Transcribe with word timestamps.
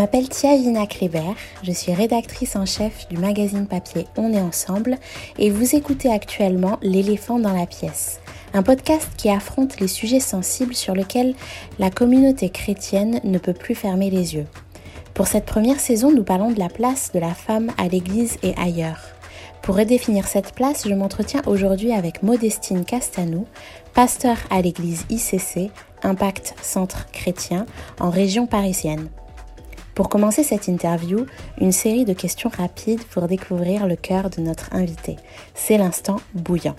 m'appelle 0.00 0.30
Tiavina 0.30 0.86
Kléber, 0.86 1.34
je 1.62 1.72
suis 1.72 1.92
rédactrice 1.92 2.56
en 2.56 2.64
chef 2.64 3.06
du 3.10 3.18
magazine 3.18 3.66
papier 3.66 4.06
On 4.16 4.32
est 4.32 4.40
ensemble 4.40 4.96
et 5.38 5.50
vous 5.50 5.76
écoutez 5.76 6.10
actuellement 6.10 6.78
L'éléphant 6.80 7.38
dans 7.38 7.52
la 7.52 7.66
pièce, 7.66 8.18
un 8.54 8.62
podcast 8.62 9.10
qui 9.18 9.28
affronte 9.28 9.78
les 9.78 9.88
sujets 9.88 10.18
sensibles 10.18 10.74
sur 10.74 10.94
lesquels 10.94 11.34
la 11.78 11.90
communauté 11.90 12.48
chrétienne 12.48 13.20
ne 13.24 13.36
peut 13.36 13.52
plus 13.52 13.74
fermer 13.74 14.08
les 14.08 14.36
yeux. 14.36 14.46
Pour 15.12 15.26
cette 15.26 15.44
première 15.44 15.80
saison, 15.80 16.10
nous 16.10 16.24
parlons 16.24 16.50
de 16.50 16.58
la 16.58 16.70
place 16.70 17.12
de 17.12 17.18
la 17.18 17.34
femme 17.34 17.70
à 17.76 17.86
l'Église 17.86 18.38
et 18.42 18.54
ailleurs. 18.56 19.02
Pour 19.60 19.76
redéfinir 19.76 20.26
cette 20.26 20.54
place, 20.54 20.88
je 20.88 20.94
m'entretiens 20.94 21.42
aujourd'hui 21.44 21.92
avec 21.92 22.22
Modestine 22.22 22.86
Castanou, 22.86 23.44
pasteur 23.92 24.38
à 24.48 24.62
l'église 24.62 25.04
ICC, 25.10 25.70
Impact 26.02 26.54
Centre 26.62 27.06
Chrétien, 27.12 27.66
en 28.00 28.08
région 28.08 28.46
parisienne. 28.46 29.10
Pour 29.94 30.08
commencer 30.08 30.44
cette 30.44 30.68
interview, 30.68 31.26
une 31.58 31.72
série 31.72 32.04
de 32.04 32.12
questions 32.12 32.50
rapides 32.50 33.04
pour 33.04 33.26
découvrir 33.26 33.86
le 33.86 33.96
cœur 33.96 34.30
de 34.30 34.40
notre 34.40 34.72
invité. 34.72 35.16
C'est 35.54 35.78
l'instant 35.78 36.20
bouillant. 36.34 36.76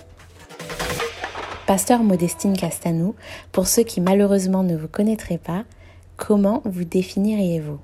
Pasteur 1.66 2.02
Modestine 2.02 2.56
Castanou, 2.56 3.14
pour 3.52 3.66
ceux 3.66 3.82
qui 3.84 4.00
malheureusement 4.00 4.62
ne 4.62 4.76
vous 4.76 4.88
connaîtraient 4.88 5.38
pas, 5.38 5.64
comment 6.16 6.62
vous 6.64 6.84
définiriez-vous? 6.84 7.78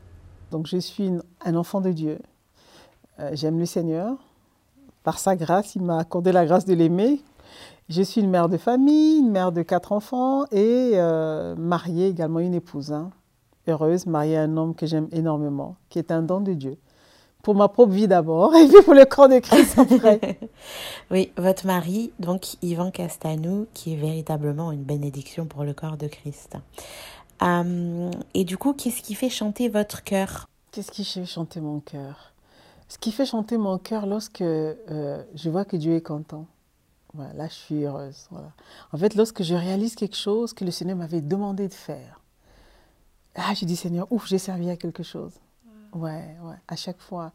Donc 0.50 0.66
je 0.66 0.78
suis 0.78 1.10
un 1.44 1.54
enfant 1.54 1.80
de 1.80 1.92
Dieu. 1.92 2.18
Euh, 3.20 3.30
j'aime 3.34 3.58
le 3.58 3.66
Seigneur. 3.66 4.16
Par 5.04 5.18
sa 5.18 5.36
grâce, 5.36 5.74
il 5.74 5.82
m'a 5.82 5.98
accordé 5.98 6.32
la 6.32 6.44
grâce 6.44 6.64
de 6.64 6.74
l'aimer. 6.74 7.20
Je 7.88 8.02
suis 8.02 8.20
une 8.20 8.30
mère 8.30 8.48
de 8.48 8.56
famille, 8.56 9.18
une 9.18 9.30
mère 9.30 9.52
de 9.52 9.62
quatre 9.62 9.92
enfants 9.92 10.44
et 10.50 10.92
euh, 10.94 11.54
mariée 11.56 12.08
également 12.08 12.40
une 12.40 12.54
épouse. 12.54 12.92
Hein 12.92 13.10
heureuse, 13.68 14.06
mariée 14.06 14.36
à 14.36 14.42
un 14.42 14.56
homme 14.56 14.74
que 14.74 14.86
j'aime 14.86 15.08
énormément, 15.12 15.76
qui 15.88 15.98
est 15.98 16.10
un 16.10 16.22
don 16.22 16.40
de 16.40 16.54
Dieu. 16.54 16.76
Pour 17.42 17.54
ma 17.54 17.68
propre 17.68 17.92
vie 17.92 18.08
d'abord, 18.08 18.54
et 18.54 18.66
puis 18.66 18.82
pour 18.82 18.94
le 18.94 19.04
corps 19.04 19.28
de 19.28 19.38
Christ 19.38 19.78
après. 19.78 20.38
oui, 21.10 21.32
votre 21.36 21.66
mari, 21.66 22.12
donc 22.18 22.62
Yvan 22.62 22.90
Castanou, 22.90 23.66
qui 23.74 23.94
est 23.94 23.96
véritablement 23.96 24.72
une 24.72 24.82
bénédiction 24.82 25.46
pour 25.46 25.64
le 25.64 25.72
corps 25.72 25.96
de 25.96 26.08
Christ. 26.08 26.56
Euh, 27.42 28.10
et 28.34 28.44
du 28.44 28.58
coup, 28.58 28.72
qu'est-ce 28.72 29.02
qui 29.02 29.14
fait 29.14 29.30
chanter 29.30 29.68
votre 29.68 30.02
cœur? 30.02 30.48
Qu'est-ce 30.72 30.90
qui 30.90 31.04
fait 31.04 31.24
chanter 31.24 31.60
mon 31.60 31.80
cœur? 31.80 32.32
Ce 32.88 32.98
qui 32.98 33.12
fait 33.12 33.26
chanter 33.26 33.56
mon 33.56 33.78
cœur 33.78 34.06
lorsque 34.06 34.40
euh, 34.40 35.22
je 35.34 35.50
vois 35.50 35.64
que 35.64 35.76
Dieu 35.76 35.94
est 35.94 36.02
content. 36.02 36.46
Voilà, 37.14 37.32
là, 37.34 37.48
je 37.48 37.54
suis 37.54 37.84
heureuse. 37.84 38.26
Voilà. 38.30 38.52
En 38.92 38.98
fait, 38.98 39.14
lorsque 39.14 39.42
je 39.42 39.54
réalise 39.54 39.94
quelque 39.94 40.16
chose 40.16 40.52
que 40.52 40.64
le 40.64 40.70
Seigneur 40.70 40.96
m'avait 40.96 41.20
demandé 41.20 41.68
de 41.68 41.74
faire, 41.74 42.17
ah, 43.38 43.54
je 43.54 43.64
dis 43.64 43.76
Seigneur, 43.76 44.06
ouf, 44.10 44.26
j'ai 44.26 44.38
servi 44.38 44.68
à 44.70 44.76
quelque 44.76 45.02
chose. 45.02 45.32
Ouais, 45.94 46.36
ouais, 46.42 46.56
à 46.66 46.76
chaque 46.76 47.00
fois. 47.00 47.32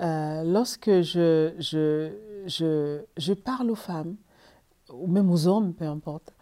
Euh, 0.00 0.42
lorsque 0.44 0.90
je, 1.02 1.52
je, 1.58 2.10
je, 2.46 3.00
je, 3.16 3.32
parle 3.32 3.70
aux 3.70 3.76
femmes, 3.76 4.16
ou 4.92 5.06
même 5.06 5.30
aux 5.30 5.46
hommes, 5.46 5.72
peu 5.72 5.86
importe, 5.86 6.34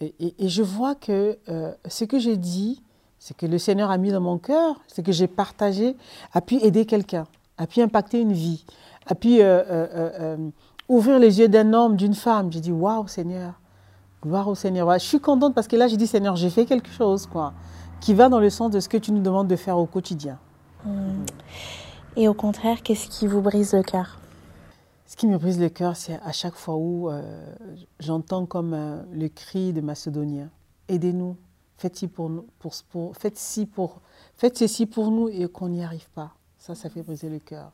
et, 0.00 0.34
et, 0.38 0.48
je 0.48 0.62
vois 0.62 0.94
que 0.94 1.38
euh, 1.48 1.72
ce 1.86 2.04
que 2.04 2.18
j'ai 2.18 2.36
dit, 2.36 2.82
ce 3.18 3.34
que 3.34 3.46
le 3.46 3.58
Seigneur 3.58 3.90
a 3.90 3.98
mis 3.98 4.10
dans 4.10 4.20
mon 4.20 4.38
cœur, 4.38 4.80
ce 4.88 5.00
que 5.00 5.12
j'ai 5.12 5.28
partagé, 5.28 5.96
a 6.32 6.40
pu 6.40 6.56
aider 6.56 6.86
quelqu'un, 6.86 7.26
a 7.58 7.66
pu 7.66 7.82
impacter 7.82 8.20
une 8.20 8.32
vie, 8.32 8.64
a 9.06 9.14
pu 9.14 9.38
euh, 9.40 10.36
ouvrir 10.88 11.18
les 11.18 11.38
yeux 11.38 11.48
d'un 11.48 11.72
homme, 11.72 11.96
d'une 11.96 12.14
femme. 12.14 12.50
J'ai 12.50 12.60
dit, 12.60 12.72
waouh, 12.72 13.06
Seigneur, 13.06 13.60
gloire 14.22 14.48
au 14.48 14.54
Seigneur. 14.54 14.92
je 14.94 15.04
suis 15.04 15.20
contente 15.20 15.54
parce 15.54 15.68
que 15.68 15.76
là, 15.76 15.88
j'ai 15.88 15.96
dit, 15.96 16.06
Seigneur, 16.06 16.36
j'ai 16.36 16.50
fait 16.50 16.64
quelque 16.64 16.90
chose, 16.90 17.26
quoi 17.26 17.52
qui 18.02 18.14
va 18.14 18.28
dans 18.28 18.40
le 18.40 18.50
sens 18.50 18.70
de 18.70 18.80
ce 18.80 18.88
que 18.88 18.96
tu 18.96 19.12
nous 19.12 19.22
demandes 19.22 19.46
de 19.46 19.56
faire 19.56 19.78
au 19.78 19.86
quotidien. 19.86 20.38
Hmm. 20.84 21.24
Et 22.16 22.28
au 22.28 22.34
contraire, 22.34 22.82
qu'est-ce 22.82 23.08
qui 23.08 23.28
vous 23.28 23.40
brise 23.40 23.72
le 23.72 23.84
cœur? 23.84 24.18
Ce 25.06 25.16
qui 25.16 25.28
me 25.28 25.38
brise 25.38 25.60
le 25.60 25.68
cœur, 25.68 25.96
c'est 25.96 26.18
à 26.24 26.32
chaque 26.32 26.56
fois 26.56 26.74
où 26.74 27.08
euh, 27.08 27.22
j'entends 28.00 28.44
comme 28.44 28.74
euh, 28.74 29.02
le 29.12 29.28
cri 29.28 29.72
de 29.72 29.80
Macédonien 29.80 30.50
Aidez-nous, 30.88 31.36
faites-ci 31.78 32.08
pour 32.08 32.28
nous, 32.28 32.44
pour, 32.58 32.74
pour, 32.90 33.16
faites-ci 33.16 33.66
pour, 33.66 34.00
faites 34.36 34.58
ceci 34.58 34.86
pour 34.86 35.12
nous 35.12 35.28
et 35.28 35.46
qu'on 35.46 35.68
n'y 35.68 35.84
arrive 35.84 36.10
pas. 36.10 36.34
Ça, 36.58 36.74
ça 36.74 36.90
fait 36.90 37.02
briser 37.02 37.28
le 37.28 37.38
cœur. 37.38 37.70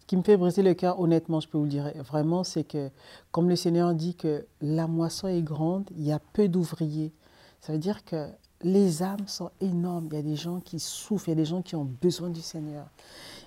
Ce 0.00 0.06
qui 0.06 0.16
me 0.16 0.22
fait 0.22 0.36
briser 0.36 0.62
le 0.62 0.74
cœur, 0.74 0.98
honnêtement, 1.00 1.38
je 1.38 1.48
peux 1.48 1.58
vous 1.58 1.64
le 1.64 1.70
dire 1.70 1.92
vraiment, 2.02 2.42
c'est 2.42 2.64
que, 2.64 2.90
comme 3.30 3.48
le 3.48 3.56
Seigneur 3.56 3.94
dit 3.94 4.16
que 4.16 4.44
la 4.60 4.88
moisson 4.88 5.28
est 5.28 5.42
grande, 5.42 5.88
il 5.96 6.04
y 6.04 6.12
a 6.12 6.18
peu 6.32 6.48
d'ouvriers. 6.48 7.12
Ça 7.60 7.72
veut 7.72 7.78
dire 7.78 8.04
que 8.04 8.26
les 8.62 9.02
âmes 9.02 9.26
sont 9.26 9.50
énormes. 9.60 10.08
Il 10.10 10.16
y 10.16 10.18
a 10.18 10.22
des 10.22 10.36
gens 10.36 10.60
qui 10.60 10.78
souffrent, 10.78 11.28
il 11.28 11.32
y 11.32 11.32
a 11.32 11.36
des 11.36 11.44
gens 11.44 11.62
qui 11.62 11.76
ont 11.76 11.88
besoin 12.00 12.28
du 12.28 12.40
Seigneur. 12.40 12.86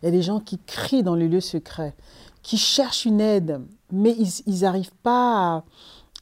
Il 0.02 0.06
y 0.06 0.08
a 0.10 0.12
des 0.12 0.22
gens 0.22 0.40
qui 0.40 0.60
crient 0.60 1.04
dans 1.04 1.16
les 1.16 1.28
lieux 1.28 1.42
secrets, 1.42 1.96
qui 2.42 2.58
cherchent 2.58 3.06
une 3.06 3.22
aide, 3.22 3.62
mais 3.92 4.16
ils 4.46 4.62
n'arrivent 4.62 4.96
pas 5.04 5.64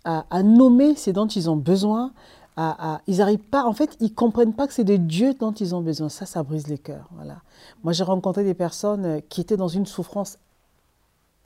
à, 0.03 0.43
nommer 0.43 0.95
ce 0.95 1.11
dont 1.11 1.27
ils 1.27 1.49
ont 1.49 1.55
besoin. 1.55 2.11
ils 2.57 3.17
n'arrivent 3.17 3.39
pas, 3.39 3.63
en 3.65 3.73
fait, 3.73 3.97
ils 3.99 4.13
comprennent 4.13 4.53
pas 4.53 4.67
que 4.67 4.73
c'est 4.73 4.83
de 4.83 4.97
Dieu 4.97 5.33
dont 5.33 5.53
ils 5.53 5.73
ont 5.73 5.81
besoin. 5.81 6.09
Ça, 6.09 6.25
ça 6.25 6.43
brise 6.43 6.67
les 6.67 6.77
cœurs. 6.77 7.07
Voilà. 7.15 7.41
Moi, 7.83 7.93
j'ai 7.93 8.03
rencontré 8.03 8.43
des 8.43 8.53
personnes 8.53 9.21
qui 9.29 9.41
étaient 9.41 9.57
dans 9.57 9.67
une 9.67 9.85
souffrance 9.85 10.37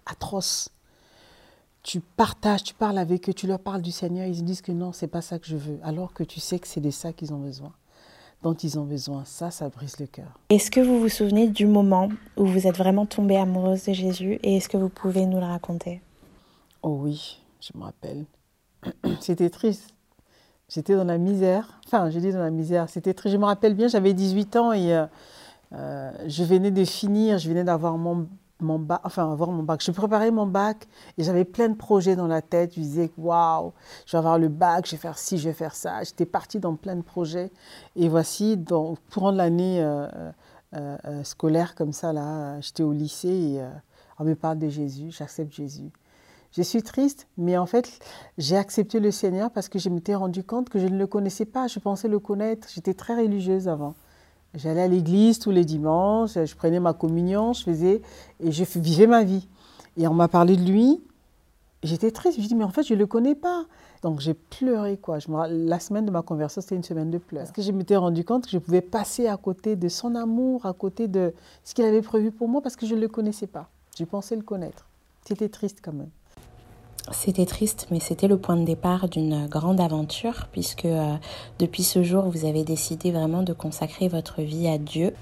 atroce 0.06 0.70
tu 1.86 2.00
partages, 2.00 2.64
tu 2.64 2.74
parles 2.74 2.98
avec 2.98 3.30
eux, 3.30 3.34
tu 3.34 3.46
leur 3.46 3.60
parles 3.60 3.84
du 3.84 3.92
Seigneur, 3.92 4.26
ils 4.26 4.44
disent 4.44 4.64
que 4.64 4.72
non, 4.72 4.92
c'est 4.92 5.08
pas 5.08 5.22
ça 5.22 5.38
que 5.38 5.46
je 5.46 5.56
veux, 5.56 5.78
alors 5.84 6.14
que 6.14 6.24
tu 6.24 6.40
sais 6.40 6.58
que 6.58 6.68
c'est 6.68 6.82
de 6.82 6.90
ça 6.90 7.14
qu'ils 7.14 7.32
ont 7.32 7.38
besoin, 7.38 7.72
dont 8.42 8.56
ils 8.56 8.80
ont 8.80 8.86
besoin. 8.86 9.24
Ça, 9.24 9.52
ça 9.52 9.70
brise 9.70 10.00
le 10.00 10.08
cœur. 10.08 10.40
Est-ce 10.50 10.72
que 10.72 10.80
vous 10.80 11.00
vous 11.00 11.10
souvenez 11.10 11.48
du 11.48 11.68
moment 11.68 12.10
où 12.38 12.46
vous 12.48 12.66
êtes 12.66 12.76
vraiment 12.76 13.06
tombée 13.06 13.38
amoureuse 13.38 13.86
de 13.86 13.94
Jésus 13.94 14.40
et 14.42 14.58
est-ce 14.58 14.68
que 14.68 14.78
vous 14.78 14.90
pouvez 14.90 15.28
nous 15.28 15.40
le 15.40 15.46
raconter? 15.46 16.02
Oh 16.82 16.98
oui, 17.04 17.40
je 17.62 17.78
me 17.78 17.84
rappelle. 17.84 18.26
C'était 19.20 19.52
triste. 19.52 19.94
J'étais 20.70 20.96
dans 20.96 21.04
la 21.04 21.20
misère. 21.20 21.80
Enfin, 21.86 22.10
je 22.10 22.18
dis 22.18 22.32
dans 22.32 22.40
la 22.40 22.50
misère. 22.50 22.90
C'était 22.90 23.14
triste. 23.14 23.34
Je 23.34 23.40
me 23.40 23.46
rappelle 23.46 23.76
bien, 23.76 23.88
j'avais 23.88 24.16
18 24.16 24.56
ans 24.56 24.74
et 24.74 24.96
euh, 24.96 25.06
euh, 25.74 26.12
je 26.26 26.44
venais 26.44 26.72
de 26.72 26.84
finir, 26.84 27.38
je 27.38 27.48
venais 27.48 27.64
d'avoir 27.64 27.96
mon 28.00 28.28
mon 28.60 28.80
bac, 28.80 29.02
enfin 29.04 29.32
avoir 29.32 29.52
mon 29.52 29.64
bac. 29.64 29.82
Je 29.84 29.92
préparais 29.92 30.32
mon 30.32 30.48
bac 30.48 30.88
et 31.18 31.24
j'avais 31.24 31.46
plein 31.46 31.70
de 31.70 31.76
projets 31.76 32.16
dans 32.16 32.28
la 32.28 32.42
tête. 32.42 32.74
Je 32.76 32.80
disais 32.80 33.12
waouh, 33.18 33.74
je 34.06 34.14
vais 34.14 34.18
avoir 34.18 34.40
le 34.40 34.48
bac, 34.48 34.86
je 34.86 34.92
vais 34.92 34.98
faire 34.98 35.18
ci, 35.18 35.38
je 35.38 35.50
vais 35.50 35.54
faire 35.54 35.76
ça. 35.76 36.04
J'étais 36.04 36.26
partie 36.26 36.60
dans 36.60 36.76
plein 36.76 36.96
de 36.96 37.02
projets 37.02 37.52
et 37.96 38.08
voici, 38.08 38.58
dans, 38.58 38.96
courant 39.14 39.32
de 39.32 39.38
l'année 39.38 39.82
euh, 39.82 40.08
euh, 40.76 40.98
euh, 41.06 41.24
scolaire 41.24 41.76
comme 41.76 41.94
ça 41.94 42.14
là, 42.14 42.60
j'étais 42.62 42.84
au 42.84 42.92
lycée 42.92 43.28
et 43.30 43.62
on 44.20 44.24
me 44.24 44.36
parle 44.36 44.60
de 44.60 44.70
Jésus, 44.70 45.12
j'accepte 45.12 45.54
Jésus. 45.54 45.92
Je 46.56 46.62
suis 46.62 46.84
triste, 46.84 47.28
mais 47.38 47.58
en 47.58 47.66
fait, 47.66 48.00
j'ai 48.38 48.56
accepté 48.56 49.02
le 49.02 49.12
Seigneur 49.12 49.52
parce 49.52 49.68
que 49.68 49.78
je 49.78 49.90
m'étais 49.90 50.16
rendu 50.16 50.42
compte 50.42 50.70
que 50.70 50.80
je 50.80 50.88
ne 50.88 50.98
le 50.98 51.06
connaissais 51.06 51.44
pas. 51.44 51.68
Je 51.68 51.80
pensais 51.80 52.08
le 52.08 52.18
connaître. 52.18 52.70
J'étais 52.74 52.94
très 52.94 53.14
religieuse 53.14 53.68
avant. 53.68 53.94
J'allais 54.56 54.82
à 54.82 54.88
l'église 54.88 55.40
tous 55.40 55.52
les 55.52 55.66
dimanches, 55.66 56.34
je 56.34 56.56
prenais 56.56 56.80
ma 56.80 56.94
communion, 56.94 57.54
je 57.54 57.64
faisais 57.64 58.02
et 58.40 58.52
je 58.52 58.64
vivais 58.80 59.08
ma 59.08 59.24
vie. 59.24 59.48
Et 59.98 60.08
on 60.08 60.14
m'a 60.14 60.28
parlé 60.28 60.56
de 60.56 60.64
lui. 60.64 61.02
J'étais 61.84 62.10
triste. 62.10 62.38
Je 62.38 62.44
me 62.44 62.48
dis 62.48 62.56
mais 62.56 62.64
en 62.64 62.70
fait 62.70 62.84
je 62.84 62.94
le 62.94 63.06
connais 63.06 63.36
pas. 63.36 63.66
Donc 64.02 64.20
j'ai 64.22 64.34
pleuré 64.34 64.98
quoi. 64.98 65.20
Je 65.20 65.28
la 65.30 65.80
semaine 65.80 66.06
de 66.06 66.12
ma 66.12 66.22
conversion 66.22 66.62
c'était 66.62 66.76
une 66.76 66.84
semaine 66.84 67.12
de 67.12 67.18
pleurs. 67.18 67.44
Parce 67.44 67.52
que 67.52 67.62
je 67.62 67.72
m'étais 67.72 67.98
rendu 67.98 68.24
compte 68.24 68.46
que 68.46 68.52
je 68.52 68.58
pouvais 68.58 68.82
passer 68.82 69.28
à 69.28 69.38
côté 69.38 69.76
de 69.76 69.90
son 69.90 70.16
amour, 70.16 70.66
à 70.66 70.74
côté 70.74 71.08
de 71.08 71.34
ce 71.64 71.74
qu'il 71.74 71.86
avait 71.86 72.02
prévu 72.02 72.32
pour 72.32 72.48
moi 72.48 72.62
parce 72.62 72.76
que 72.76 72.86
je 72.86 72.96
ne 72.96 73.02
le 73.02 73.08
connaissais 73.08 73.48
pas. 73.48 73.70
Je 73.98 74.06
pensais 74.06 74.36
le 74.36 74.42
connaître. 74.42 74.88
C'était 75.28 75.50
triste 75.50 75.80
quand 75.84 75.94
même. 75.94 76.10
C'était 77.12 77.46
triste, 77.46 77.88
mais 77.92 78.00
c'était 78.00 78.28
le 78.28 78.38
point 78.38 78.58
de 78.58 78.66
départ 78.66 79.08
d'une 79.08 79.48
grande 79.48 79.80
aventure, 79.80 80.48
puisque 80.52 80.86
euh, 80.86 81.16
depuis 81.60 81.84
ce 81.84 82.02
jour, 82.02 82.24
vous 82.24 82.46
avez 82.46 82.64
décidé 82.64 83.12
vraiment 83.12 83.44
de 83.44 83.54
consacrer 83.54 84.08
votre 84.08 84.42
vie 84.42 84.68
à 84.68 84.80
Dieu. 84.80 85.14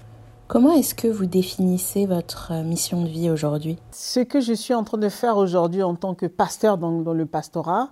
Comment 0.48 0.72
est-ce 0.72 0.96
que 0.96 1.10
vous 1.10 1.25
définissez 1.25 2.06
votre 2.06 2.54
euh, 2.54 2.63
mission 2.63 3.04
de 3.04 3.10
vie 3.10 3.30
aujourd'hui? 3.30 3.78
Ce 3.92 4.22
que 4.22 4.40
je 4.40 4.54
suis 4.54 4.74
en 4.74 4.86
train 4.86 4.98
de 4.98 5.10
faire 5.10 5.36
aujourd'hui 5.36 5.84
en 5.84 5.96
tant 5.96 6.16
que 6.16 6.25
pasteur 6.25 6.78
dans, 6.78 7.13
le 7.13 7.25
pastorat, 7.25 7.90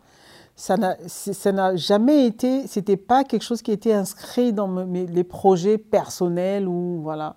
ça 0.55 0.77
n'a 0.77 1.75
jamais 1.75 2.25
été, 2.25 2.67
c'était 2.67 2.97
pas 2.97 3.25
quelque 3.25 3.43
chose 3.43 3.61
qui 3.61 3.71
était 3.71 3.93
inscrit 3.93 4.53
dans 4.53 4.67
mes, 4.67 5.05
les 5.05 5.23
projets 5.25 5.77
personnels 5.77 6.67
ou 6.67 7.01
voilà. 7.01 7.35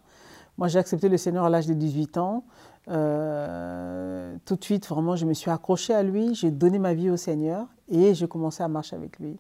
Moi, 0.57 0.69
j'ai 0.69 0.79
accepté 0.79 1.09
le 1.09 1.17
Seigneur 1.17 1.45
à 1.45 1.51
l'âge 1.51 1.67
de 1.67 1.75
18 1.75 2.17
ans. 2.19 2.45
Euh, 2.89 4.37
tout 4.45 4.57
de 4.57 4.65
suite, 4.65 4.87
vraiment, 4.87 5.17
je 5.17 5.27
me 5.27 5.33
suis 5.33 5.51
accrochée 5.51 5.95
à 5.95 6.03
lui, 6.03 6.35
j'ai 6.35 6.51
donné 6.51 6.79
ma 6.79 6.95
vie 6.95 7.11
au 7.11 7.17
Seigneur 7.17 7.67
et 7.89 8.15
j'ai 8.15 8.29
commencé 8.29 8.63
à 8.63 8.69
marcher 8.69 8.97
avec 8.97 9.19
lui. 9.19 9.39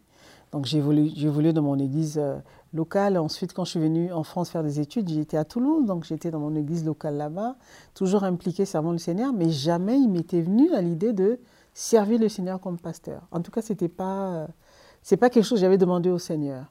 Donc 0.52 0.66
j'ai 0.66 0.78
évolué, 0.78 1.52
dans 1.52 1.62
mon 1.62 1.78
église 1.78 2.16
euh, 2.16 2.38
locale. 2.72 3.18
Ensuite, 3.18 3.52
quand 3.52 3.64
je 3.64 3.70
suis 3.70 3.80
venue 3.80 4.12
en 4.12 4.22
France 4.22 4.50
faire 4.50 4.62
des 4.62 4.78
études, 4.78 5.08
j'étais 5.08 5.36
à 5.36 5.44
Toulouse, 5.44 5.84
donc 5.84 6.04
j'étais 6.04 6.30
dans 6.30 6.38
mon 6.38 6.54
église 6.54 6.84
locale 6.84 7.16
là-bas, 7.16 7.56
toujours 7.92 8.22
impliquée 8.22 8.64
servant 8.64 8.92
le 8.92 8.98
Seigneur, 8.98 9.32
mais 9.32 9.50
jamais 9.50 9.98
il 9.98 10.08
m'était 10.08 10.42
venu 10.42 10.72
à 10.72 10.80
l'idée 10.80 11.12
de 11.12 11.40
servir 11.74 12.20
le 12.20 12.28
Seigneur 12.28 12.60
comme 12.60 12.78
pasteur. 12.78 13.22
En 13.32 13.40
tout 13.40 13.50
cas, 13.50 13.62
c'était 13.62 13.88
pas, 13.88 14.28
euh, 14.28 15.16
pas 15.18 15.28
quelque 15.28 15.42
chose 15.42 15.58
que 15.58 15.62
j'avais 15.62 15.76
demandé 15.76 16.08
au 16.08 16.18
Seigneur. 16.18 16.66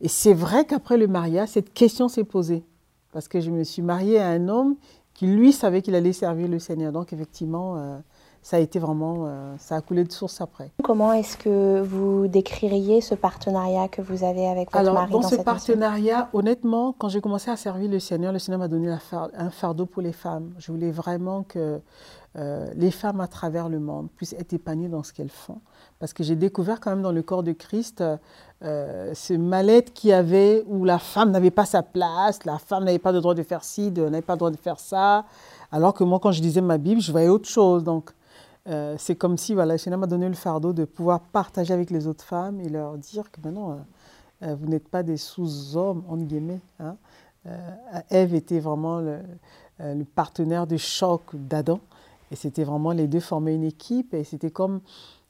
Et 0.00 0.08
c'est 0.08 0.34
vrai 0.34 0.64
qu'après 0.64 0.96
le 0.96 1.08
mariage, 1.08 1.48
cette 1.48 1.72
question 1.72 2.08
s'est 2.08 2.24
posée. 2.24 2.64
parce 3.12 3.28
que 3.28 3.40
je 3.40 3.50
me 3.50 3.64
suis 3.64 3.82
mariée 3.82 4.20
à 4.20 4.28
un 4.28 4.46
homme 4.48 4.76
qui, 5.16 5.26
lui, 5.26 5.52
savait 5.52 5.82
qu'il 5.82 5.94
allait 5.94 6.12
servir 6.12 6.46
le 6.48 6.58
Seigneur. 6.58 6.92
Donc, 6.92 7.12
effectivement, 7.12 7.76
euh, 7.76 7.98
ça 8.42 8.58
a 8.58 8.60
été 8.60 8.78
vraiment, 8.78 9.24
euh, 9.26 9.54
ça 9.58 9.76
a 9.76 9.80
coulé 9.80 10.04
de 10.04 10.12
source 10.12 10.40
après. 10.40 10.70
Comment 10.84 11.12
est-ce 11.14 11.36
que 11.36 11.80
vous 11.80 12.28
décririez 12.28 13.00
ce 13.00 13.14
partenariat 13.14 13.88
que 13.88 14.02
vous 14.02 14.24
avez 14.24 14.46
avec 14.46 14.68
votre 14.68 14.76
Alors, 14.76 14.94
mari 14.94 15.12
dans, 15.12 15.20
dans 15.20 15.28
ce 15.28 15.36
cette 15.36 15.44
partenariat, 15.44 16.28
honnêtement, 16.32 16.94
quand 16.96 17.08
j'ai 17.08 17.20
commencé 17.20 17.50
à 17.50 17.56
servir 17.56 17.90
le 17.90 17.98
Seigneur, 17.98 18.32
le 18.32 18.38
Seigneur 18.38 18.60
m'a 18.60 18.68
donné 18.68 18.94
un 19.12 19.50
fardeau 19.50 19.86
pour 19.86 20.02
les 20.02 20.12
femmes. 20.12 20.52
Je 20.58 20.70
voulais 20.70 20.90
vraiment 20.90 21.42
que 21.42 21.80
euh, 22.38 22.66
les 22.74 22.90
femmes 22.90 23.20
à 23.20 23.28
travers 23.28 23.68
le 23.68 23.78
monde 23.78 24.08
puissent 24.14 24.34
être 24.34 24.52
épanouies 24.52 24.88
dans 24.88 25.02
ce 25.02 25.12
qu'elles 25.12 25.30
font. 25.30 25.60
Parce 25.98 26.12
que 26.12 26.22
j'ai 26.22 26.36
découvert 26.36 26.80
quand 26.80 26.90
même 26.90 27.00
dans 27.00 27.12
le 27.12 27.22
corps 27.22 27.42
de 27.42 27.52
Christ 27.52 28.02
euh, 28.62 29.14
ce 29.14 29.32
mal-être 29.32 29.94
qu'il 29.94 30.10
y 30.10 30.12
avait 30.12 30.62
où 30.66 30.84
la 30.84 30.98
femme 30.98 31.30
n'avait 31.30 31.50
pas 31.50 31.64
sa 31.64 31.82
place, 31.82 32.44
la 32.44 32.58
femme 32.58 32.84
n'avait 32.84 32.98
pas 32.98 33.12
le 33.12 33.20
droit 33.20 33.34
de 33.34 33.42
faire 33.42 33.64
ci, 33.64 33.90
n'avait 33.90 34.20
pas 34.20 34.34
le 34.34 34.38
droit 34.38 34.50
de 34.50 34.58
faire 34.58 34.78
ça. 34.78 35.24
Alors 35.72 35.94
que 35.94 36.04
moi, 36.04 36.18
quand 36.20 36.32
je 36.32 36.42
lisais 36.42 36.60
ma 36.60 36.76
Bible, 36.76 37.00
je 37.00 37.10
voyais 37.10 37.28
autre 37.28 37.48
chose. 37.48 37.82
Donc, 37.84 38.10
euh, 38.68 38.96
c'est 38.98 39.14
comme 39.14 39.38
si 39.38 39.54
voilà, 39.54 39.78
Seigneur 39.78 39.98
m'a 39.98 40.06
donné 40.06 40.28
le 40.28 40.34
fardeau 40.34 40.74
de 40.74 40.84
pouvoir 40.84 41.20
partager 41.20 41.72
avec 41.72 41.90
les 41.90 42.06
autres 42.06 42.24
femmes 42.24 42.60
et 42.60 42.68
leur 42.68 42.98
dire 42.98 43.30
que 43.30 43.40
maintenant, 43.42 43.78
vous 44.42 44.66
n'êtes 44.66 44.88
pas 44.88 45.02
des 45.02 45.16
sous-hommes, 45.16 46.02
entre 46.08 46.24
guillemets. 46.24 46.60
hein. 46.80 46.96
Ève 48.10 48.34
était 48.34 48.60
vraiment 48.60 48.98
le, 48.98 49.20
le 49.78 50.04
partenaire 50.04 50.66
de 50.66 50.76
choc 50.76 51.22
d'Adam. 51.32 51.80
Et 52.30 52.36
c'était 52.36 52.64
vraiment 52.64 52.92
les 52.92 53.06
deux 53.06 53.20
formaient 53.20 53.54
une 53.54 53.64
équipe. 53.64 54.14
Et 54.14 54.24
c'était 54.24 54.50
comme, 54.50 54.80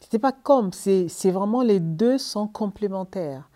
c'était 0.01 0.19
pas 0.19 0.33
comme, 0.33 0.73
c'est 0.73 1.09
c'est 1.09 1.31
vraiment 1.31 1.63
les 1.63 1.81
deux 1.81 2.19
sont 2.19 2.49
complémentaires. 2.49 3.49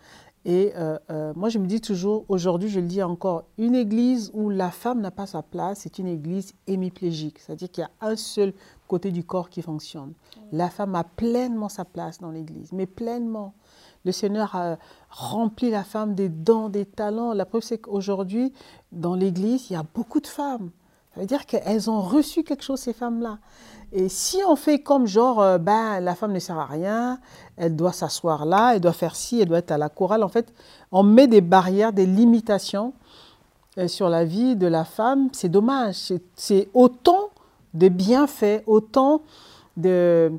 Et 0.43 0.73
euh, 0.75 0.97
euh, 1.11 1.33
moi, 1.35 1.49
je 1.49 1.59
me 1.59 1.67
dis 1.67 1.81
toujours, 1.81 2.25
aujourd'hui, 2.27 2.67
je 2.69 2.79
le 2.79 2.87
dis 2.87 3.03
encore, 3.03 3.43
une 3.59 3.75
église 3.75 4.31
où 4.33 4.49
la 4.49 4.71
femme 4.71 4.99
n'a 4.99 5.11
pas 5.11 5.27
sa 5.27 5.43
place, 5.43 5.81
c'est 5.81 5.99
une 5.99 6.07
église 6.07 6.53
hémiplégique. 6.65 7.37
C'est-à-dire 7.39 7.69
qu'il 7.69 7.83
y 7.83 7.85
a 7.85 8.07
un 8.07 8.15
seul 8.15 8.53
côté 8.87 9.11
du 9.11 9.23
corps 9.23 9.49
qui 9.49 9.61
fonctionne. 9.61 10.13
La 10.51 10.69
femme 10.69 10.95
a 10.95 11.03
pleinement 11.03 11.69
sa 11.69 11.85
place 11.85 12.19
dans 12.19 12.31
l'église, 12.31 12.71
mais 12.71 12.87
pleinement. 12.87 13.53
Le 14.03 14.11
Seigneur 14.11 14.55
a 14.55 14.77
rempli 15.11 15.69
la 15.69 15.83
femme 15.83 16.15
des 16.15 16.29
dons, 16.29 16.69
des 16.69 16.85
talents. 16.85 17.33
La 17.33 17.45
preuve, 17.45 17.61
c'est 17.61 17.77
qu'aujourd'hui, 17.77 18.51
dans 18.91 19.13
l'église, 19.13 19.69
il 19.69 19.73
y 19.73 19.75
a 19.75 19.85
beaucoup 19.93 20.19
de 20.19 20.27
femmes. 20.27 20.71
Ça 21.13 21.19
veut 21.19 21.25
dire 21.27 21.45
qu'elles 21.45 21.89
ont 21.89 22.01
reçu 22.01 22.43
quelque 22.43 22.63
chose, 22.63 22.79
ces 22.79 22.93
femmes-là. 22.93 23.37
Et 23.91 24.07
si 24.07 24.39
on 24.47 24.55
fait 24.55 24.79
comme 24.79 25.05
genre, 25.07 25.41
euh, 25.41 25.57
ben, 25.57 25.99
la 25.99 26.15
femme 26.15 26.31
ne 26.31 26.39
sert 26.39 26.57
à 26.57 26.65
rien, 26.65 27.19
elle 27.57 27.75
doit 27.75 27.91
s'asseoir 27.91 28.45
là, 28.45 28.75
elle 28.75 28.79
doit 28.81 28.93
faire 28.93 29.15
ci, 29.17 29.41
elle 29.41 29.49
doit 29.49 29.57
être 29.57 29.71
à 29.71 29.77
la 29.77 29.89
chorale, 29.89 30.23
en 30.23 30.29
fait, 30.29 30.53
on 30.93 31.03
met 31.03 31.27
des 31.27 31.41
barrières, 31.41 31.91
des 31.91 32.05
limitations 32.05 32.93
euh, 33.77 33.89
sur 33.89 34.07
la 34.07 34.23
vie 34.23 34.55
de 34.55 34.67
la 34.67 34.85
femme. 34.85 35.27
C'est 35.33 35.49
dommage. 35.49 35.95
C'est- 35.95 36.23
C'est 36.35 36.69
autant 36.73 37.29
de 37.73 37.89
bienfaits, 37.89 38.63
autant 38.65 39.21
de 39.77 40.31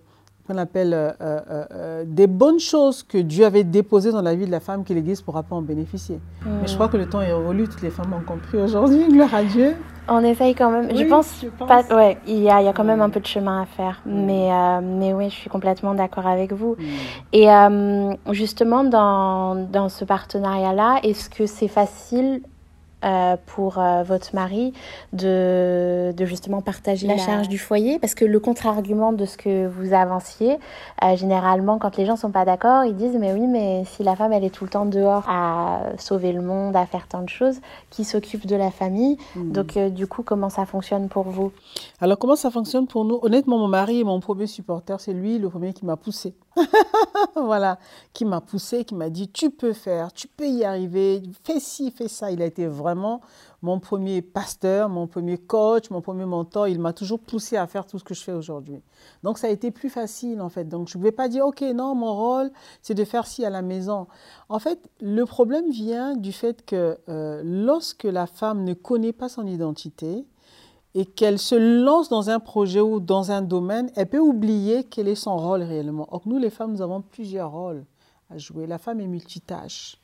qu'on 0.46 0.58
appelle 0.58 0.92
euh, 0.94 1.10
euh, 1.20 1.40
euh, 1.50 2.04
des 2.06 2.26
bonnes 2.26 2.58
choses 2.58 3.02
que 3.02 3.18
Dieu 3.18 3.44
avait 3.44 3.64
déposées 3.64 4.12
dans 4.12 4.22
la 4.22 4.34
vie 4.34 4.46
de 4.46 4.50
la 4.50 4.60
femme 4.60 4.84
que 4.84 4.92
l'Église 4.92 5.20
ne 5.20 5.24
pourra 5.24 5.42
pas 5.42 5.54
en 5.56 5.62
bénéficier. 5.62 6.20
Mais 6.44 6.66
je 6.66 6.74
crois 6.74 6.88
que 6.88 6.96
le 6.96 7.08
temps 7.08 7.20
est 7.20 7.32
révolu, 7.32 7.68
toutes 7.68 7.82
les 7.82 7.90
femmes 7.90 8.12
ont 8.12 8.24
compris 8.24 8.58
aujourd'hui, 8.58 9.06
gloire 9.10 9.34
à 9.34 9.44
Dieu. 9.44 9.76
On 10.08 10.24
essaye 10.24 10.54
quand 10.56 10.70
même. 10.70 10.90
je 10.90 10.96
Oui, 10.96 11.04
pense, 11.04 11.40
je 11.42 11.48
pense. 11.48 11.68
Pas, 11.68 11.94
ouais, 11.94 12.18
il 12.26 12.40
y 12.40 12.50
a, 12.50 12.60
il 12.60 12.64
y 12.64 12.68
a 12.68 12.72
quand 12.72 12.82
même 12.82 13.00
un 13.00 13.10
peu 13.10 13.20
de 13.20 13.26
chemin 13.26 13.62
à 13.62 13.66
faire. 13.66 14.02
Mais, 14.04 14.50
euh, 14.50 14.80
mais 14.82 15.12
oui, 15.12 15.30
je 15.30 15.34
suis 15.36 15.50
complètement 15.50 15.94
d'accord 15.94 16.26
avec 16.26 16.52
vous. 16.52 16.76
Mm. 16.76 17.34
Et 17.34 18.34
justement, 18.34 18.82
dans, 18.82 19.54
dans 19.54 19.88
ce 19.88 20.04
partenariat-là, 20.04 20.98
est-ce 21.04 21.30
que 21.30 21.46
c'est 21.46 21.68
facile 21.68 22.42
euh, 23.04 23.36
pour 23.46 23.78
euh, 23.78 24.02
votre 24.02 24.34
mari 24.34 24.72
de, 25.12 26.12
de 26.16 26.24
justement 26.24 26.60
partager 26.60 27.06
la, 27.06 27.16
La- 27.16 27.22
charge 27.24 27.48
du 27.48 27.58
foyer? 27.58 27.98
Parce 27.98 28.14
que 28.14 28.24
le 28.24 28.40
contre-argument 28.40 29.12
de 29.12 29.24
ce 29.24 29.36
que 29.36 29.66
vous 29.66 29.92
avanciez, 29.92 30.58
euh, 31.04 31.16
généralement, 31.16 31.78
quand 31.78 31.96
les 31.96 32.06
gens 32.06 32.16
sont 32.16 32.30
pas 32.30 32.44
d'accord, 32.44 32.84
ils 32.84 32.96
disent 32.96 33.16
Mais 33.18 33.32
oui, 33.32 33.46
mais 33.46 33.84
si 33.86 34.02
la 34.02 34.16
femme, 34.16 34.32
elle 34.32 34.44
est 34.44 34.50
tout 34.50 34.64
le 34.64 34.70
temps 34.70 34.86
dehors 34.86 35.24
à 35.28 35.80
sauver 35.98 36.32
le 36.32 36.42
monde, 36.42 36.76
à 36.76 36.86
faire 36.86 37.08
tant 37.08 37.22
de 37.22 37.28
choses, 37.28 37.60
qui 37.90 38.04
s'occupe 38.04 38.46
de 38.46 38.56
la 38.56 38.70
famille? 38.70 39.16
Mm. 39.36 39.52
Donc, 39.52 39.76
euh, 39.76 39.88
du 39.90 40.06
coup, 40.06 40.22
comment 40.22 40.48
ça 40.48 40.66
fonctionne 40.66 41.08
pour 41.08 41.24
vous? 41.24 41.52
Alors, 42.00 42.18
comment 42.18 42.36
ça 42.36 42.50
fonctionne 42.50 42.86
pour 42.86 43.04
nous? 43.04 43.18
Honnêtement, 43.22 43.58
mon 43.58 43.68
mari 43.68 44.00
est 44.00 44.04
mon 44.04 44.20
premier 44.20 44.46
supporter. 44.46 44.98
C'est 45.00 45.12
lui 45.12 45.38
le 45.38 45.48
premier 45.48 45.72
qui 45.72 45.84
m'a 45.86 45.96
poussé. 45.96 46.34
voilà, 47.36 47.78
qui 48.12 48.24
m'a 48.24 48.40
poussé, 48.40 48.84
qui 48.84 48.94
m'a 48.94 49.10
dit 49.10 49.28
Tu 49.28 49.50
peux 49.50 49.72
faire, 49.72 50.12
tu 50.12 50.28
peux 50.28 50.46
y 50.46 50.64
arriver, 50.64 51.22
fais 51.44 51.60
ci, 51.60 51.90
fais 51.90 52.08
ça. 52.08 52.30
Il 52.30 52.42
a 52.42 52.46
été 52.46 52.66
vraiment 52.66 53.20
mon 53.62 53.78
premier 53.78 54.22
pasteur, 54.22 54.88
mon 54.88 55.06
premier 55.06 55.38
coach, 55.38 55.90
mon 55.90 56.00
premier 56.00 56.24
mentor. 56.24 56.68
Il 56.68 56.78
m'a 56.78 56.92
toujours 56.92 57.20
poussé 57.20 57.56
à 57.56 57.66
faire 57.66 57.86
tout 57.86 57.98
ce 57.98 58.04
que 58.04 58.14
je 58.14 58.22
fais 58.22 58.32
aujourd'hui. 58.32 58.82
Donc, 59.22 59.38
ça 59.38 59.46
a 59.46 59.50
été 59.50 59.70
plus 59.70 59.90
facile 59.90 60.40
en 60.40 60.48
fait. 60.48 60.64
Donc, 60.64 60.88
je 60.88 60.98
ne 60.98 61.02
vais 61.02 61.12
pas 61.12 61.28
dire 61.28 61.46
Ok, 61.46 61.62
non, 61.62 61.94
mon 61.94 62.14
rôle, 62.14 62.50
c'est 62.82 62.94
de 62.94 63.04
faire 63.04 63.26
ci 63.26 63.44
à 63.44 63.50
la 63.50 63.62
maison. 63.62 64.06
En 64.48 64.58
fait, 64.58 64.78
le 65.00 65.24
problème 65.24 65.70
vient 65.70 66.16
du 66.16 66.32
fait 66.32 66.64
que 66.64 66.98
euh, 67.08 67.42
lorsque 67.44 68.04
la 68.04 68.26
femme 68.26 68.64
ne 68.64 68.74
connaît 68.74 69.12
pas 69.12 69.28
son 69.28 69.46
identité, 69.46 70.26
et 70.94 71.06
qu'elle 71.06 71.38
se 71.38 71.54
lance 71.54 72.08
dans 72.08 72.30
un 72.30 72.38
projet 72.38 72.80
ou 72.80 73.00
dans 73.00 73.30
un 73.30 73.42
domaine, 73.42 73.90
elle 73.96 74.08
peut 74.08 74.18
oublier 74.18 74.84
quel 74.84 75.08
est 75.08 75.14
son 75.14 75.36
rôle 75.36 75.62
réellement. 75.62 76.06
Or, 76.10 76.22
nous, 76.26 76.38
les 76.38 76.50
femmes, 76.50 76.72
nous 76.72 76.82
avons 76.82 77.00
plusieurs 77.00 77.50
rôles 77.50 77.84
à 78.30 78.38
jouer. 78.38 78.66
La 78.66 78.78
femme 78.78 79.00
est 79.00 79.06
multitâche. 79.06 79.96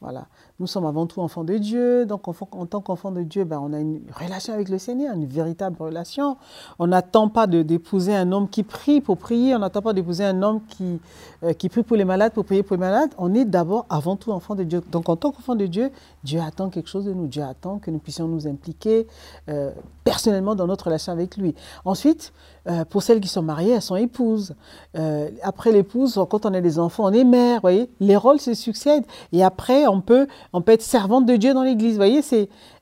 Voilà. 0.00 0.28
Nous 0.60 0.68
sommes 0.68 0.86
avant 0.86 1.06
tout 1.06 1.20
enfants 1.20 1.42
de 1.42 1.58
Dieu. 1.58 2.06
Donc, 2.06 2.28
en, 2.28 2.66
tant 2.66 2.80
qu'enfants 2.80 3.10
de 3.10 3.22
Dieu, 3.24 3.42
ben, 3.42 3.58
on 3.60 3.72
a 3.72 3.80
une 3.80 4.00
relation 4.14 4.54
avec 4.54 4.68
le 4.68 4.78
Seigneur, 4.78 5.12
une 5.14 5.26
véritable 5.26 5.76
relation. 5.80 6.36
On 6.78 6.86
n'attend 6.86 7.28
pas 7.28 7.48
d'épouser 7.48 8.14
un 8.14 8.30
homme 8.30 8.48
qui 8.48 8.62
prie 8.62 9.00
pour 9.00 9.18
prier. 9.18 9.56
On 9.56 9.58
n'attend 9.58 9.82
pas 9.82 9.92
d'épouser 9.92 10.24
un 10.24 10.40
homme 10.42 10.60
qui, 10.68 11.00
euh, 11.42 11.52
qui 11.52 11.68
prie 11.68 11.82
pour 11.82 11.96
les 11.96 12.04
malades, 12.04 12.32
pour 12.32 12.44
prier 12.44 12.62
pour 12.62 12.76
les 12.76 12.80
malades. 12.80 13.10
On 13.18 13.34
est 13.34 13.44
d'abord, 13.44 13.86
avant 13.90 14.14
tout, 14.14 14.30
enfants 14.30 14.54
de 14.54 14.62
Dieu. 14.62 14.82
Donc, 14.92 15.08
en 15.08 15.16
tant 15.16 15.32
qu'enfants 15.32 15.56
de 15.56 15.66
Dieu, 15.66 15.90
Dieu 16.22 16.40
attend 16.40 16.70
quelque 16.70 16.88
chose 16.88 17.04
de 17.04 17.12
nous. 17.12 17.26
Dieu 17.26 17.42
attend 17.42 17.80
que 17.80 17.90
nous 17.90 17.98
puissions 17.98 18.28
nous 18.28 18.46
impliquer 18.46 19.08
euh, 19.48 19.72
personnellement 20.04 20.54
dans 20.54 20.68
notre 20.68 20.84
relation 20.86 21.12
avec 21.12 21.36
lui. 21.36 21.56
Ensuite, 21.84 22.32
euh, 22.68 22.84
pour 22.84 23.02
celles 23.02 23.20
qui 23.20 23.28
sont 23.28 23.42
mariées, 23.42 23.72
elles 23.72 23.82
sont 23.82 23.96
épouses. 23.96 24.54
Euh, 24.96 25.30
après 25.42 25.72
l'épouse, 25.72 26.20
quand 26.28 26.44
on 26.44 26.52
a 26.52 26.60
des 26.60 26.78
enfants, 26.78 27.06
on 27.06 27.12
est 27.12 27.24
mère. 27.24 27.60
Voyez, 27.62 27.90
les 28.00 28.16
rôles 28.16 28.40
se 28.40 28.52
succèdent. 28.52 29.04
Et 29.32 29.42
après, 29.42 29.86
on 29.86 30.02
peut, 30.02 30.26
on 30.52 30.60
peut 30.60 30.72
être 30.72 30.82
servante 30.82 31.24
de 31.24 31.36
Dieu 31.36 31.54
dans 31.54 31.62
l'Église. 31.62 31.96
Voyez, 31.96 32.20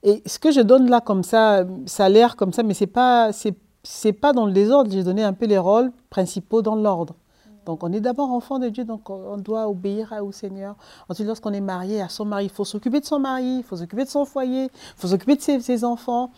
et 0.02 0.22
ce 0.26 0.38
que 0.38 0.50
je 0.50 0.60
donne 0.60 0.90
là 0.90 1.00
comme 1.00 1.22
ça, 1.22 1.64
ça 1.86 2.06
a 2.06 2.08
l'air 2.08 2.34
comme 2.34 2.52
ça, 2.52 2.64
mais 2.64 2.74
c'est 2.74 2.86
pas, 2.86 3.30
pas 4.20 4.32
dans 4.32 4.46
le 4.46 4.52
désordre. 4.52 4.90
J'ai 4.90 5.04
donné 5.04 5.22
un 5.22 5.32
peu 5.32 5.46
les 5.46 5.58
rôles 5.58 5.92
principaux 6.10 6.62
dans 6.62 6.74
l'ordre. 6.74 7.14
Donc, 7.64 7.82
on 7.82 7.92
est 7.92 8.00
d'abord 8.00 8.30
enfant 8.30 8.60
de 8.60 8.68
Dieu, 8.68 8.84
donc 8.84 9.10
on 9.10 9.36
doit 9.38 9.68
obéir 9.68 10.14
au 10.22 10.30
Seigneur. 10.30 10.76
Ensuite, 11.08 11.26
lorsqu'on 11.26 11.52
est 11.52 11.60
marié 11.60 12.00
à 12.00 12.08
son 12.08 12.24
mari, 12.24 12.44
il 12.44 12.50
faut 12.50 12.64
s'occuper 12.64 13.00
de 13.00 13.04
son 13.04 13.18
mari, 13.18 13.56
il 13.58 13.62
faut 13.64 13.76
s'occuper 13.76 14.04
de 14.04 14.08
son 14.08 14.24
foyer, 14.24 14.64
il 14.64 14.70
faut 14.96 15.08
s'occuper 15.08 15.34
de 15.34 15.40
ses 15.40 15.84
enfants. 15.84 16.30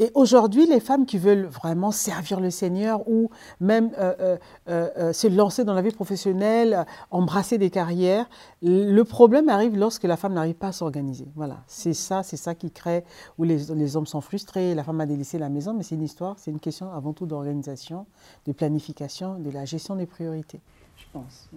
Et 0.00 0.10
aujourd'hui, 0.14 0.66
les 0.66 0.80
femmes 0.80 1.04
qui 1.04 1.18
veulent 1.18 1.44
vraiment 1.44 1.90
servir 1.90 2.40
le 2.40 2.50
Seigneur 2.50 3.06
ou 3.06 3.28
même 3.60 3.90
euh, 3.98 4.38
euh, 4.66 4.88
euh, 4.96 5.12
se 5.12 5.26
lancer 5.26 5.62
dans 5.62 5.74
la 5.74 5.82
vie 5.82 5.90
professionnelle, 5.90 6.86
embrasser 7.10 7.58
des 7.58 7.68
carrières, 7.68 8.26
le 8.62 9.02
problème 9.02 9.50
arrive 9.50 9.76
lorsque 9.76 10.04
la 10.04 10.16
femme 10.16 10.32
n'arrive 10.32 10.54
pas 10.54 10.68
à 10.68 10.72
s'organiser. 10.72 11.28
Voilà, 11.36 11.58
c'est 11.66 11.92
ça, 11.92 12.22
c'est 12.22 12.38
ça 12.38 12.54
qui 12.54 12.70
crée 12.70 13.04
où 13.36 13.44
les, 13.44 13.70
hommes 13.70 14.06
sont 14.06 14.22
frustrés, 14.22 14.74
la 14.74 14.84
femme 14.84 15.02
a 15.02 15.06
délaissé 15.06 15.38
la 15.38 15.50
maison, 15.50 15.74
mais 15.74 15.82
c'est 15.82 15.96
une 15.96 16.02
histoire, 16.02 16.36
c'est 16.38 16.50
une 16.50 16.60
question 16.60 16.90
avant 16.90 17.12
tout 17.12 17.26
d'organisation, 17.26 18.06
de 18.46 18.52
planification, 18.52 19.38
de 19.38 19.50
la 19.50 19.66
gestion 19.66 19.96
des 19.96 20.06
priorités. 20.06 20.60
Je 20.96 21.04
pense. 21.12 21.48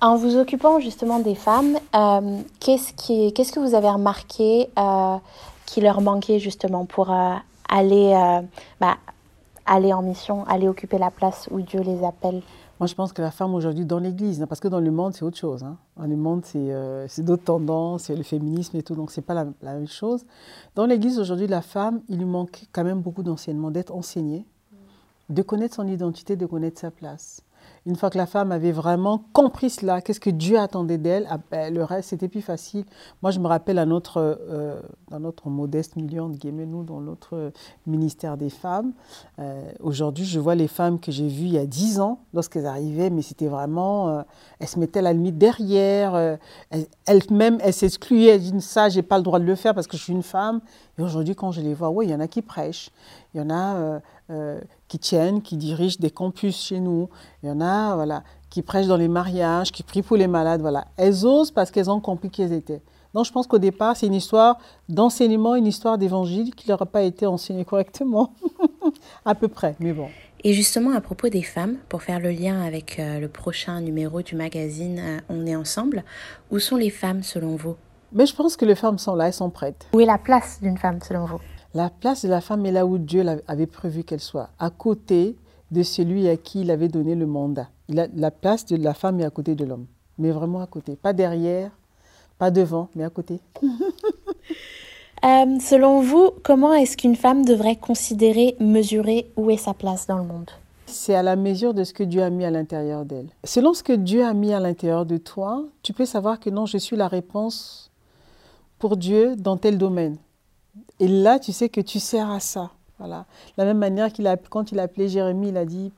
En 0.00 0.16
vous 0.16 0.36
occupant 0.36 0.80
justement 0.80 1.20
des 1.20 1.34
femmes, 1.36 1.78
qu'est-ce 2.58 2.92
qui, 2.94 3.32
qu'est-ce 3.32 3.52
que 3.52 3.60
vous 3.60 3.74
avez 3.74 3.90
remarqué 3.90 4.68
qui 5.66 5.80
leur 5.80 6.00
manquait 6.00 6.38
justement 6.38 6.84
pour 6.84 7.10
euh, 7.10 7.34
aller, 7.68 8.12
euh, 8.14 8.42
bah, 8.80 8.96
aller 9.66 9.92
en 9.92 10.02
mission, 10.02 10.44
aller 10.46 10.68
occuper 10.68 10.98
la 10.98 11.10
place 11.10 11.48
où 11.50 11.60
Dieu 11.60 11.80
les 11.80 12.04
appelle 12.04 12.42
Moi, 12.80 12.86
je 12.86 12.94
pense 12.94 13.12
que 13.12 13.22
la 13.22 13.30
femme 13.30 13.54
aujourd'hui 13.54 13.84
dans 13.84 13.98
l'Église, 13.98 14.42
hein, 14.42 14.46
parce 14.46 14.60
que 14.60 14.68
dans 14.68 14.80
le 14.80 14.90
monde, 14.90 15.14
c'est 15.14 15.24
autre 15.24 15.38
chose. 15.38 15.62
Hein. 15.62 15.76
Dans 15.96 16.06
le 16.06 16.16
monde, 16.16 16.42
c'est 16.44 16.58
euh, 16.58 17.06
d'autres 17.18 17.44
tendances, 17.44 18.04
c'est 18.04 18.16
le 18.16 18.22
féminisme 18.22 18.76
et 18.76 18.82
tout, 18.82 18.94
donc 18.94 19.10
c'est 19.10 19.22
pas 19.22 19.34
la, 19.34 19.46
la 19.62 19.74
même 19.74 19.88
chose. 19.88 20.24
Dans 20.74 20.86
l'Église 20.86 21.18
aujourd'hui, 21.18 21.46
la 21.46 21.62
femme, 21.62 22.00
il 22.08 22.18
lui 22.18 22.24
manque 22.24 22.64
quand 22.72 22.84
même 22.84 23.00
beaucoup 23.00 23.22
d'enseignement, 23.22 23.70
d'être 23.70 23.94
enseignée, 23.94 24.44
de 25.28 25.42
connaître 25.42 25.76
son 25.76 25.86
identité, 25.86 26.36
de 26.36 26.46
connaître 26.46 26.80
sa 26.80 26.90
place. 26.90 27.42
Une 27.84 27.96
fois 27.96 28.10
que 28.10 28.18
la 28.18 28.26
femme 28.26 28.52
avait 28.52 28.70
vraiment 28.70 29.24
compris 29.32 29.68
cela, 29.68 30.00
qu'est-ce 30.00 30.20
que 30.20 30.30
Dieu 30.30 30.56
attendait 30.56 30.98
d'elle, 30.98 31.26
ah 31.28 31.38
ben, 31.50 31.74
le 31.74 31.82
reste, 31.82 32.10
c'était 32.10 32.28
plus 32.28 32.40
facile. 32.40 32.84
Moi, 33.22 33.32
je 33.32 33.40
me 33.40 33.48
rappelle 33.48 33.78
à 33.78 33.86
notre, 33.86 34.18
euh, 34.18 34.80
dans 35.10 35.18
notre 35.18 35.48
modeste 35.48 35.96
milieu, 35.96 36.22
de 36.22 36.36
guillemets, 36.36 36.66
nous, 36.66 36.84
dans 36.84 37.00
notre 37.00 37.52
ministère 37.86 38.36
des 38.36 38.50
femmes, 38.50 38.92
euh, 39.40 39.64
aujourd'hui, 39.80 40.24
je 40.24 40.38
vois 40.38 40.54
les 40.54 40.68
femmes 40.68 41.00
que 41.00 41.10
j'ai 41.10 41.26
vues 41.26 41.46
il 41.46 41.52
y 41.54 41.58
a 41.58 41.66
dix 41.66 41.98
ans, 41.98 42.20
lorsqu'elles 42.34 42.66
arrivaient, 42.66 43.10
mais 43.10 43.22
c'était 43.22 43.48
vraiment, 43.48 44.08
euh, 44.10 44.22
elles 44.60 44.68
se 44.68 44.78
mettaient 44.78 45.02
la 45.02 45.12
limite 45.12 45.38
derrière, 45.38 46.38
elles-mêmes, 47.06 47.58
elles 47.62 47.72
s'excluaient, 47.72 48.34
elles 48.34 48.40
disaient, 48.40 48.60
ça, 48.60 48.88
j'ai 48.90 49.02
pas 49.02 49.16
le 49.16 49.24
droit 49.24 49.40
de 49.40 49.44
le 49.44 49.56
faire 49.56 49.74
parce 49.74 49.88
que 49.88 49.96
je 49.96 50.02
suis 50.02 50.12
une 50.12 50.22
femme. 50.22 50.60
Aujourd'hui, 51.02 51.34
quand 51.34 51.52
je 51.52 51.60
les 51.60 51.74
vois, 51.74 51.90
oui, 51.90 52.06
il 52.06 52.10
y 52.10 52.14
en 52.14 52.20
a 52.20 52.28
qui 52.28 52.42
prêchent, 52.42 52.90
il 53.34 53.38
y 53.38 53.40
en 53.40 53.50
a 53.50 54.00
qui 54.88 54.98
tiennent, 54.98 55.42
qui 55.42 55.56
dirigent 55.56 55.96
des 56.00 56.10
campus 56.10 56.56
chez 56.56 56.80
nous. 56.80 57.08
Il 57.42 57.48
y 57.48 57.52
en 57.52 57.60
a 57.60 57.94
voilà, 57.94 58.22
qui 58.50 58.62
prêchent 58.62 58.86
dans 58.86 58.96
les 58.96 59.08
mariages, 59.08 59.72
qui 59.72 59.82
prient 59.82 60.02
pour 60.02 60.16
les 60.16 60.26
malades. 60.26 60.60
Voilà. 60.60 60.86
Elles 60.96 61.26
osent 61.26 61.50
parce 61.50 61.70
qu'elles 61.70 61.90
ont 61.90 62.00
compris 62.00 62.30
qui 62.30 62.42
elles 62.42 62.52
étaient. 62.52 62.82
Donc 63.14 63.26
je 63.26 63.32
pense 63.32 63.46
qu'au 63.46 63.58
départ, 63.58 63.96
c'est 63.96 64.06
une 64.06 64.14
histoire 64.14 64.58
d'enseignement, 64.88 65.54
une 65.54 65.66
histoire 65.66 65.98
d'évangile 65.98 66.54
qui 66.54 66.70
a 66.72 66.76
pas 66.78 67.02
été 67.02 67.26
enseignée 67.26 67.64
correctement, 67.64 68.34
à 69.24 69.34
peu 69.34 69.48
près, 69.48 69.76
mais 69.80 69.92
bon. 69.92 70.08
Et 70.44 70.54
justement, 70.54 70.90
à 70.92 71.00
propos 71.00 71.28
des 71.28 71.42
femmes, 71.42 71.76
pour 71.88 72.02
faire 72.02 72.18
le 72.18 72.30
lien 72.30 72.62
avec 72.62 72.98
euh, 72.98 73.20
le 73.20 73.28
prochain 73.28 73.80
numéro 73.80 74.22
du 74.22 74.34
magazine 74.34 74.98
euh, 74.98 75.18
On 75.28 75.46
est 75.46 75.54
ensemble, 75.54 76.04
où 76.50 76.58
sont 76.58 76.76
les 76.76 76.90
femmes 76.90 77.22
selon 77.22 77.54
vous? 77.54 77.76
Mais 78.12 78.26
je 78.26 78.34
pense 78.34 78.56
que 78.56 78.64
les 78.64 78.74
femmes 78.74 78.98
sont 78.98 79.14
là, 79.14 79.26
elles 79.26 79.32
sont 79.32 79.50
prêtes. 79.50 79.86
Où 79.94 80.00
est 80.00 80.06
la 80.06 80.18
place 80.18 80.58
d'une 80.60 80.78
femme 80.78 81.00
selon 81.00 81.24
vous? 81.24 81.40
La 81.74 81.88
place 81.88 82.24
de 82.24 82.28
la 82.28 82.40
femme 82.40 82.66
est 82.66 82.72
là 82.72 82.84
où 82.84 82.98
Dieu 82.98 83.24
avait 83.48 83.66
prévu 83.66 84.04
qu'elle 84.04 84.20
soit, 84.20 84.50
à 84.58 84.70
côté 84.70 85.36
de 85.70 85.82
celui 85.82 86.28
à 86.28 86.36
qui 86.36 86.60
il 86.60 86.70
avait 86.70 86.88
donné 86.88 87.14
le 87.14 87.26
mandat. 87.26 87.68
la 87.88 88.30
place 88.30 88.66
de 88.66 88.76
la 88.76 88.92
femme 88.94 89.20
est 89.20 89.24
à 89.24 89.30
côté 89.30 89.54
de 89.54 89.64
l'homme, 89.64 89.86
mais 90.18 90.30
vraiment 90.30 90.60
à 90.60 90.66
côté, 90.66 90.96
pas 90.96 91.14
derrière, 91.14 91.70
pas 92.38 92.50
devant, 92.50 92.88
mais 92.94 93.04
à 93.04 93.10
côté. 93.10 93.40
Euh, 95.24 95.60
selon 95.60 96.00
vous, 96.00 96.32
comment 96.42 96.74
est-ce 96.74 96.96
qu'une 96.96 97.14
femme 97.14 97.44
devrait 97.44 97.76
considérer, 97.76 98.56
mesurer 98.58 99.30
où 99.36 99.52
est 99.52 99.56
sa 99.56 99.72
place 99.72 100.08
dans 100.08 100.18
le 100.18 100.24
monde? 100.24 100.50
C'est 100.86 101.14
à 101.14 101.22
la 101.22 101.36
mesure 101.36 101.74
de 101.74 101.84
ce 101.84 101.92
que 101.92 102.02
Dieu 102.02 102.24
a 102.24 102.30
mis 102.30 102.44
à 102.44 102.50
l'intérieur 102.50 103.04
d'elle. 103.04 103.28
Selon 103.44 103.72
ce 103.72 103.84
que 103.84 103.92
Dieu 103.92 104.24
a 104.24 104.34
mis 104.34 104.52
à 104.52 104.58
l'intérieur 104.58 105.06
de 105.06 105.18
toi, 105.18 105.64
tu 105.84 105.92
peux 105.92 106.06
savoir 106.06 106.40
que 106.40 106.50
non, 106.50 106.66
je 106.66 106.76
suis 106.76 106.96
la 106.96 107.06
réponse 107.06 107.91
pour 108.82 108.96
Dieu 108.96 109.36
dans 109.36 109.56
tel 109.56 109.78
domaine. 109.78 110.16
Et 110.98 111.06
là, 111.06 111.38
tu 111.38 111.52
sais 111.52 111.68
que 111.68 111.80
tu 111.80 112.00
sers 112.00 112.28
à 112.28 112.40
ça. 112.40 112.72
Voilà. 112.98 113.26
La 113.56 113.64
même 113.64 113.78
manière 113.78 114.12
qu'il 114.12 114.26
a, 114.26 114.36
quand 114.36 114.72
il 114.72 114.80
a 114.80 114.82
appelé 114.82 115.08
Jérémie, 115.08 115.50
il 115.50 115.56
a 115.56 115.64
dit 115.64 115.92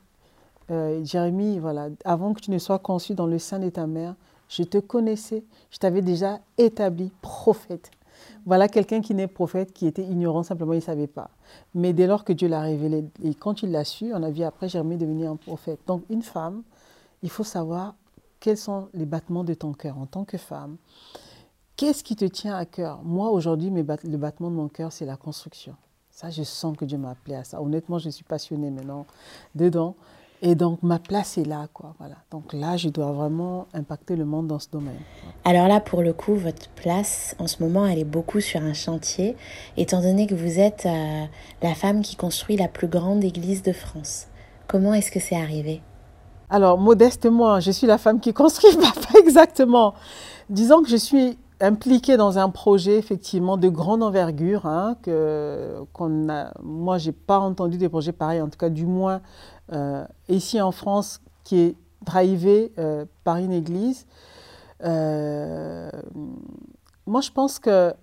euh, 0.71 1.03
Jérémie, 1.03 1.59
voilà, 1.59 1.89
avant 2.05 2.35
que 2.35 2.43
tu 2.43 2.51
ne 2.51 2.59
sois 2.59 2.79
conçu 2.79 3.15
dans 3.15 3.25
le 3.25 3.39
sein 3.39 3.59
de 3.59 3.71
ta 3.71 3.87
mère, 3.87 4.17
je 4.51 4.65
te 4.65 4.77
connaissais, 4.77 5.45
je 5.71 5.79
t'avais 5.79 6.03
déjà 6.03 6.41
établi 6.59 7.11
prophète. 7.23 7.91
Voilà 8.45 8.69
quelqu'un 8.69 9.01
qui 9.01 9.15
n'est 9.15 9.29
prophète, 9.29 9.73
qui 9.73 9.87
était 9.87 10.05
ignorant, 10.05 10.43
simplement 10.43 10.75
il 10.75 10.81
ne 10.81 10.83
savait 10.83 11.07
pas. 11.07 11.31
Mais 11.75 11.95
dès 11.95 12.07
lors 12.07 12.23
que 12.23 12.35
Dieu 12.35 12.49
l'a 12.49 12.61
révélé, 12.61 13.07
et 13.23 13.33
quand 13.33 13.63
il 13.63 13.71
l'a 13.71 13.85
su, 13.85 14.13
on 14.13 14.23
a 14.23 14.31
vu 14.31 14.43
après 14.43 14.69
Jérémie 14.69 14.99
devenir 14.99 15.31
un 15.31 15.37
prophète. 15.37 15.81
Donc 15.87 16.03
une 16.11 16.23
femme, 16.23 16.63
il 17.23 17.31
faut 17.31 17.45
savoir 17.45 17.95
quels 18.41 18.59
sont 18.59 18.89
les 18.93 19.07
battements 19.07 19.43
de 19.43 19.55
ton 19.55 19.73
cœur 19.73 19.97
en 19.97 20.05
tant 20.05 20.25
que 20.25 20.37
femme. 20.37 20.77
Qu'est-ce 21.77 22.05
qui 22.05 22.15
te 22.15 22.25
tient 22.25 22.55
à 22.55 22.67
cœur? 22.67 23.01
Moi, 23.03 23.31
aujourd'hui, 23.31 23.69
le 23.69 24.17
battement 24.17 24.49
de 24.49 24.55
mon 24.55 24.69
cœur, 24.69 24.93
c'est 24.93 25.05
la 25.05 25.17
construction. 25.17 25.75
Ça, 26.09 26.31
je 26.31 26.45
sens 26.45 26.77
que 26.77 26.85
Dieu 26.85 26.99
m'a 26.99 27.11
appelé 27.11 27.35
à 27.35 27.43
ça. 27.43 27.61
Honnêtement, 27.61 27.99
je 27.99 28.11
suis 28.11 28.23
passionnée 28.23 28.71
maintenant 28.71 29.07
dedans. 29.57 29.97
Et 30.41 30.55
donc, 30.55 30.85
ma 30.85 31.01
place 31.01 31.37
est 31.37 31.45
là, 31.45 31.67
quoi. 31.73 31.97
Voilà. 31.99 32.15
Donc 32.31 32.53
là, 32.53 32.77
je 32.77 32.89
dois 32.91 33.11
vraiment 33.11 33.67
impacter 33.75 34.15
le 34.15 34.25
monde 34.25 34.47
dans 34.47 34.61
ce 34.61 34.69
domaine. 34.71 35.01
Alors 35.45 35.67
là, 35.67 35.81
pour 35.81 36.03
le 36.03 36.13
coup, 36.13 36.37
votre 36.37 36.69
place, 36.77 37.35
en 37.41 37.49
ce 37.49 37.61
moment, 37.61 37.87
elle 37.87 37.99
est 37.99 38.05
beaucoup 38.05 38.41
sur 38.41 38.63
un 38.63 38.75
chantier, 38.75 39.35
étant 39.77 40.01
donné 40.01 40.29
que 40.29 40.37
vous 40.37 40.61
êtes 40.61 40.87
euh, 40.87 41.25
la 41.61 41.75
femme 41.75 42.03
qui 42.03 42.15
construit 42.15 42.57
la 42.57 42.69
plus 42.69 42.87
grande 42.87 43.25
église 43.25 43.63
de 43.63 43.73
France. 43.73 44.29
Comment 44.69 44.95
est-ce 44.95 45.11
que 45.11 45.19
c'est 45.19 45.35
arrivé? 45.35 45.83
Alors, 46.51 46.79
modestement, 46.79 47.59
je 47.59 47.73
suis 47.73 47.89
la 47.89 47.99
femme 47.99 48.21
qui 48.21 48.33
construit, 48.35 48.77
pas 48.77 49.19
exactement. 49.19 49.95
Disons 50.49 50.81
que 50.83 50.89
je 50.89 50.97
suis 50.97 51.37
impliqué 51.65 52.17
dans 52.17 52.39
un 52.39 52.51
projet 52.51 52.99
effectivement 52.99 53.57
de 53.57 53.69
grande 53.69 54.03
envergure. 54.03 54.67
Hein, 54.67 54.97
que, 55.03 55.77
qu'on 55.93 56.29
a, 56.29 56.53
moi, 56.63 56.99
j'ai 56.99 57.13
pas 57.13 57.39
entendu 57.39 57.79
des 57.79 57.89
projets 57.89 58.13
pareils, 58.13 58.41
en 58.41 58.49
tout 58.49 58.59
cas 58.59 58.69
du 58.69 58.87
moins 58.87 59.21
euh, 59.73 60.05
ici 60.29 60.61
en 60.61 60.73
France, 60.73 61.21
qui 61.45 61.59
est 61.59 61.77
drivé 62.05 62.73
euh, 62.79 63.05
par 63.25 63.37
une 63.37 63.53
église. 63.53 64.07
Euh, 64.85 65.91
moi, 67.07 67.21
je 67.21 67.31
pense 67.31 67.59
que 67.59 67.95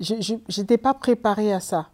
je 0.00 0.34
n'étais 0.58 0.78
pas 0.78 0.94
préparée 0.94 1.52
à 1.52 1.60
ça. 1.60 1.88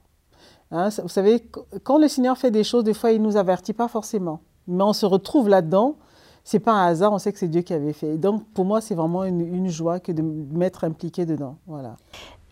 Hein, 0.71 0.89
vous 1.03 1.09
savez, 1.09 1.47
quand 1.85 1.99
le 1.99 2.09
Seigneur 2.09 2.37
fait 2.37 2.51
des 2.51 2.65
choses, 2.65 2.85
des 2.85 2.95
fois, 2.95 3.13
il 3.13 3.21
ne 3.21 3.27
nous 3.27 3.37
avertit 3.37 3.75
pas 3.75 3.89
forcément. 3.89 4.41
Mais 4.67 4.83
on 4.83 4.93
se 4.93 5.07
retrouve 5.07 5.49
là-dedans 5.49 5.97
c'est 6.45 6.61
pas 6.61 6.73
un 6.73 6.87
hasard, 6.87 7.13
on 7.13 7.19
sait 7.19 7.33
que 7.33 7.39
c'est 7.39 7.49
Dieu 7.49 7.63
qui 7.63 7.73
avait 7.73 7.93
fait. 7.93 8.19
Donc 8.19 8.45
pour 8.55 8.65
moi, 8.65 8.81
c'est 8.81 8.95
vraiment 8.95 9.25
une, 9.25 9.69
joie 9.69 10.01
que 10.01 10.13
de 10.13 10.23
m'être 10.23 10.85
impliquée 10.85 11.25
dedans. 11.25 11.57
Voilà. 11.67 11.97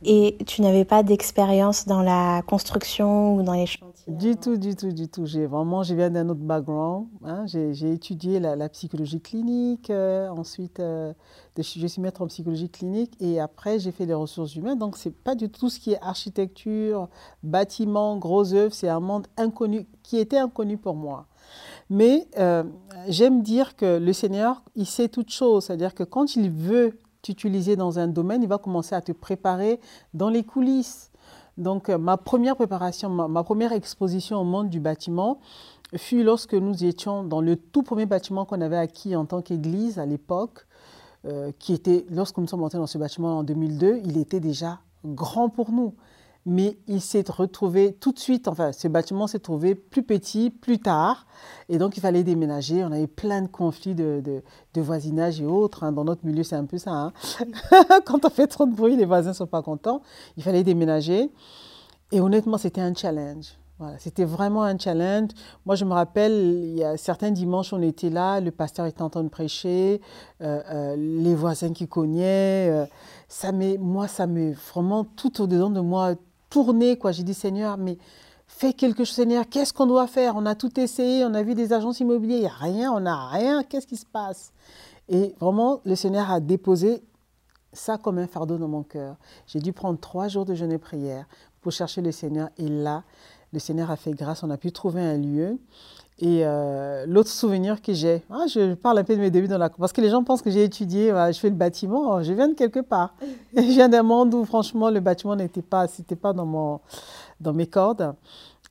Et 0.02 0.38
tu 0.46 0.62
n'avais 0.62 0.86
pas 0.86 1.02
d'expérience 1.02 1.86
dans 1.86 2.00
la 2.00 2.40
construction 2.46 3.34
ou 3.34 3.42
dans 3.42 3.52
les 3.52 3.66
chantiers? 3.66 4.14
Du 4.14 4.36
tout, 4.36 4.56
du 4.56 4.74
tout, 4.74 4.92
du 4.92 5.08
tout. 5.08 5.26
J'ai 5.26 5.44
vraiment, 5.44 5.82
je 5.82 5.94
viens 5.94 6.08
d'un 6.08 6.26
autre 6.30 6.40
background. 6.40 7.06
Hein. 7.22 7.44
J'ai 7.46 7.92
étudié 7.92 8.40
la, 8.40 8.68
psychologie 8.70 9.20
clinique. 9.20 9.90
Euh, 9.90 10.28
ensuite, 10.30 10.80
euh, 10.80 11.12
je 11.58 11.86
suis 11.86 12.00
maître 12.00 12.22
en 12.22 12.26
psychologie 12.28 12.70
clinique 12.70 13.12
et 13.20 13.40
après 13.40 13.78
j'ai 13.78 13.92
fait 13.92 14.06
les 14.06 14.14
ressources 14.14 14.54
humaines. 14.56 14.78
Donc 14.78 14.96
c'est 14.96 15.10
pas 15.10 15.34
du 15.34 15.50
tout 15.50 15.68
ce 15.68 15.78
qui 15.78 15.92
est 15.92 16.00
architecture, 16.00 17.08
bâtiment, 17.42 18.16
gros 18.16 18.54
œuvres. 18.54 18.72
C'est 18.72 18.88
un 18.88 19.00
monde 19.00 19.26
inconnu 19.36 19.86
qui 20.02 20.16
était 20.16 20.38
inconnu 20.38 20.78
pour 20.78 20.94
moi. 20.94 21.26
Mais 21.90 22.28
euh, 22.38 22.62
j'aime 23.08 23.42
dire 23.42 23.76
que 23.76 23.98
le 23.98 24.12
Seigneur, 24.12 24.62
il 24.76 24.86
sait 24.86 25.08
toutes 25.08 25.30
choses. 25.30 25.64
C'est-à-dire 25.64 25.94
que 25.94 26.04
quand 26.04 26.36
il 26.36 26.50
veut 26.50 26.98
t'utiliser 27.22 27.76
dans 27.76 27.98
un 27.98 28.08
domaine, 28.08 28.42
il 28.42 28.48
va 28.48 28.58
commencer 28.58 28.94
à 28.94 29.00
te 29.00 29.12
préparer 29.12 29.80
dans 30.14 30.28
les 30.30 30.44
coulisses. 30.44 31.10
Donc 31.58 31.88
euh, 31.88 31.98
ma 31.98 32.16
première 32.16 32.56
préparation, 32.56 33.10
ma, 33.10 33.42
première 33.42 33.72
exposition 33.72 34.40
au 34.40 34.44
monde 34.44 34.70
du 34.70 34.80
bâtiment 34.80 35.40
fut 35.96 36.22
lorsque 36.22 36.54
nous 36.54 36.84
étions 36.84 37.24
dans 37.24 37.40
le 37.40 37.56
tout 37.56 37.82
premier 37.82 38.06
bâtiment 38.06 38.44
qu'on 38.44 38.60
avait 38.60 38.76
acquis 38.76 39.16
en 39.16 39.26
tant 39.26 39.42
qu'église 39.42 39.98
à 39.98 40.06
l'époque, 40.06 40.66
euh, 41.26 41.50
qui 41.58 41.72
était, 41.72 42.06
lorsque 42.08 42.38
nous 42.38 42.46
sommes 42.46 42.62
entrés 42.62 42.78
dans 42.78 42.86
ce 42.86 42.96
bâtiment 42.96 43.38
en 43.38 43.42
2002, 43.42 44.00
il 44.04 44.16
était 44.16 44.40
déjà 44.40 44.78
grand 45.04 45.48
pour 45.48 45.72
nous 45.72 45.94
mais 46.50 46.76
il 46.88 47.00
s'est 47.00 47.24
retrouvé 47.28 47.92
tout 47.92 48.10
de 48.10 48.18
suite, 48.18 48.48
enfin, 48.48 48.72
ce 48.72 48.88
bâtiment 48.88 49.28
s'est 49.28 49.38
trouvé 49.38 49.76
plus 49.76 50.02
petit 50.02 50.50
plus 50.50 50.80
tard, 50.80 51.24
et 51.68 51.78
donc 51.78 51.96
il 51.96 52.00
fallait 52.00 52.24
déménager. 52.24 52.82
On 52.82 52.90
avait 52.90 53.06
plein 53.06 53.42
de 53.42 53.46
conflits 53.46 53.94
de, 53.94 54.20
de, 54.20 54.80
voisinage 54.80 55.40
et 55.40 55.46
autres. 55.46 55.84
Hein. 55.84 55.92
Dans 55.92 56.02
notre 56.02 56.26
milieu, 56.26 56.42
c'est 56.42 56.56
un 56.56 56.64
peu 56.64 56.76
ça. 56.76 56.90
Hein. 56.90 57.12
Quand 58.04 58.24
on 58.24 58.30
fait 58.30 58.48
trop 58.48 58.66
de 58.66 58.74
bruit, 58.74 58.96
les 58.96 59.04
voisins 59.04 59.30
ne 59.30 59.34
sont 59.34 59.46
pas 59.46 59.62
contents. 59.62 60.02
Il 60.36 60.42
fallait 60.42 60.64
déménager. 60.64 61.30
Et 62.10 62.20
honnêtement, 62.20 62.58
c'était 62.58 62.80
un 62.80 62.94
challenge. 62.94 63.54
C'était 63.98 64.24
vraiment 64.24 64.64
un 64.64 64.76
challenge. 64.76 65.30
Moi, 65.64 65.76
je 65.76 65.84
me 65.84 65.92
rappelle, 65.92 66.32
il 66.32 66.78
y 66.78 66.84
a 66.84 66.96
certains 66.96 67.30
dimanches, 67.30 67.72
on 67.72 67.80
était 67.80 68.10
là, 68.10 68.40
le 68.40 68.50
pasteur 68.50 68.86
était 68.86 69.02
en 69.02 69.08
train 69.08 69.22
de 69.22 69.28
prêcher, 69.28 70.00
euh, 70.42 70.60
euh, 70.68 70.96
les 70.96 71.34
voisins 71.34 71.72
qui 71.72 71.88
cognaient. 71.88 72.68
Euh, 72.70 72.86
ça 73.28 73.52
moi, 73.52 74.08
ça 74.08 74.26
me 74.26 74.52
vraiment 74.52 75.04
tout 75.04 75.40
au-dedans 75.40 75.70
de 75.70 75.80
moi 75.80 76.14
tourné, 76.50 76.98
quoi. 76.98 77.12
J'ai 77.12 77.22
dit, 77.22 77.34
Seigneur, 77.34 77.78
mais 77.78 77.96
fais 78.46 78.72
quelque 78.72 79.04
chose, 79.04 79.14
Seigneur, 79.14 79.48
qu'est-ce 79.48 79.72
qu'on 79.72 79.86
doit 79.86 80.06
faire? 80.06 80.34
On 80.36 80.44
a 80.44 80.54
tout 80.54 80.78
essayé, 80.78 81.24
on 81.24 81.32
a 81.32 81.42
vu 81.42 81.54
des 81.54 81.72
agences 81.72 82.00
immobilières, 82.00 82.40
il 82.40 82.46
a 82.46 82.72
rien, 82.72 82.92
on 82.92 83.00
n'a 83.00 83.28
rien, 83.28 83.62
qu'est-ce 83.62 83.86
qui 83.86 83.96
se 83.96 84.04
passe? 84.04 84.52
Et 85.08 85.34
vraiment, 85.40 85.80
le 85.84 85.94
Seigneur 85.94 86.30
a 86.30 86.40
déposé 86.40 87.02
ça 87.72 87.98
comme 87.98 88.18
un 88.18 88.26
fardeau 88.26 88.58
dans 88.58 88.68
mon 88.68 88.82
cœur. 88.82 89.16
J'ai 89.46 89.60
dû 89.60 89.72
prendre 89.72 89.98
trois 89.98 90.28
jours 90.28 90.44
de 90.44 90.54
jeûne 90.54 90.72
et 90.72 90.78
prière 90.78 91.26
pour 91.60 91.72
chercher 91.72 92.00
le 92.00 92.12
Seigneur. 92.12 92.48
Et 92.58 92.68
là, 92.68 93.04
le 93.52 93.58
Seigneur 93.58 93.90
a 93.90 93.96
fait 93.96 94.12
grâce, 94.12 94.42
on 94.42 94.50
a 94.50 94.56
pu 94.56 94.72
trouver 94.72 95.00
un 95.00 95.16
lieu. 95.16 95.58
Et 96.22 96.42
euh, 96.44 97.06
l'autre 97.06 97.30
souvenir 97.30 97.80
que 97.80 97.94
j'ai, 97.94 98.22
ah, 98.30 98.44
je 98.46 98.74
parle 98.74 98.98
un 98.98 99.04
peu 99.04 99.16
de 99.16 99.20
mes 99.20 99.30
débuts 99.30 99.48
dans 99.48 99.56
la... 99.56 99.70
Parce 99.70 99.92
que 99.92 100.02
les 100.02 100.10
gens 100.10 100.22
pensent 100.22 100.42
que 100.42 100.50
j'ai 100.50 100.64
étudié, 100.64 101.08
je 101.08 101.38
fais 101.38 101.48
le 101.48 101.54
bâtiment, 101.54 102.22
je 102.22 102.34
viens 102.34 102.48
de 102.48 102.54
quelque 102.54 102.80
part. 102.80 103.14
je 103.56 103.62
viens 103.62 103.88
d'un 103.88 104.02
monde 104.02 104.34
où 104.34 104.44
franchement 104.44 104.90
le 104.90 105.00
bâtiment 105.00 105.34
n'était 105.34 105.62
pas, 105.62 105.88
c'était 105.88 106.16
pas 106.16 106.34
dans, 106.34 106.44
mon, 106.44 106.80
dans 107.40 107.54
mes 107.54 107.66
cordes. 107.66 108.14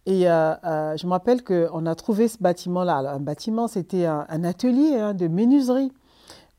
Et 0.05 0.29
euh, 0.29 0.53
euh, 0.63 0.95
je 0.95 1.07
me 1.07 1.11
rappelle 1.11 1.43
qu'on 1.43 1.87
a 1.87 1.95
trouvé 1.95 2.27
ce 2.27 2.37
bâtiment-là. 2.37 2.97
Un 2.97 3.19
bâtiment, 3.19 3.67
c'était 3.67 4.05
un, 4.05 4.43
atelier 4.43 4.97
hein, 4.97 5.15
de 5.15 5.27
menuiserie. 5.27 5.91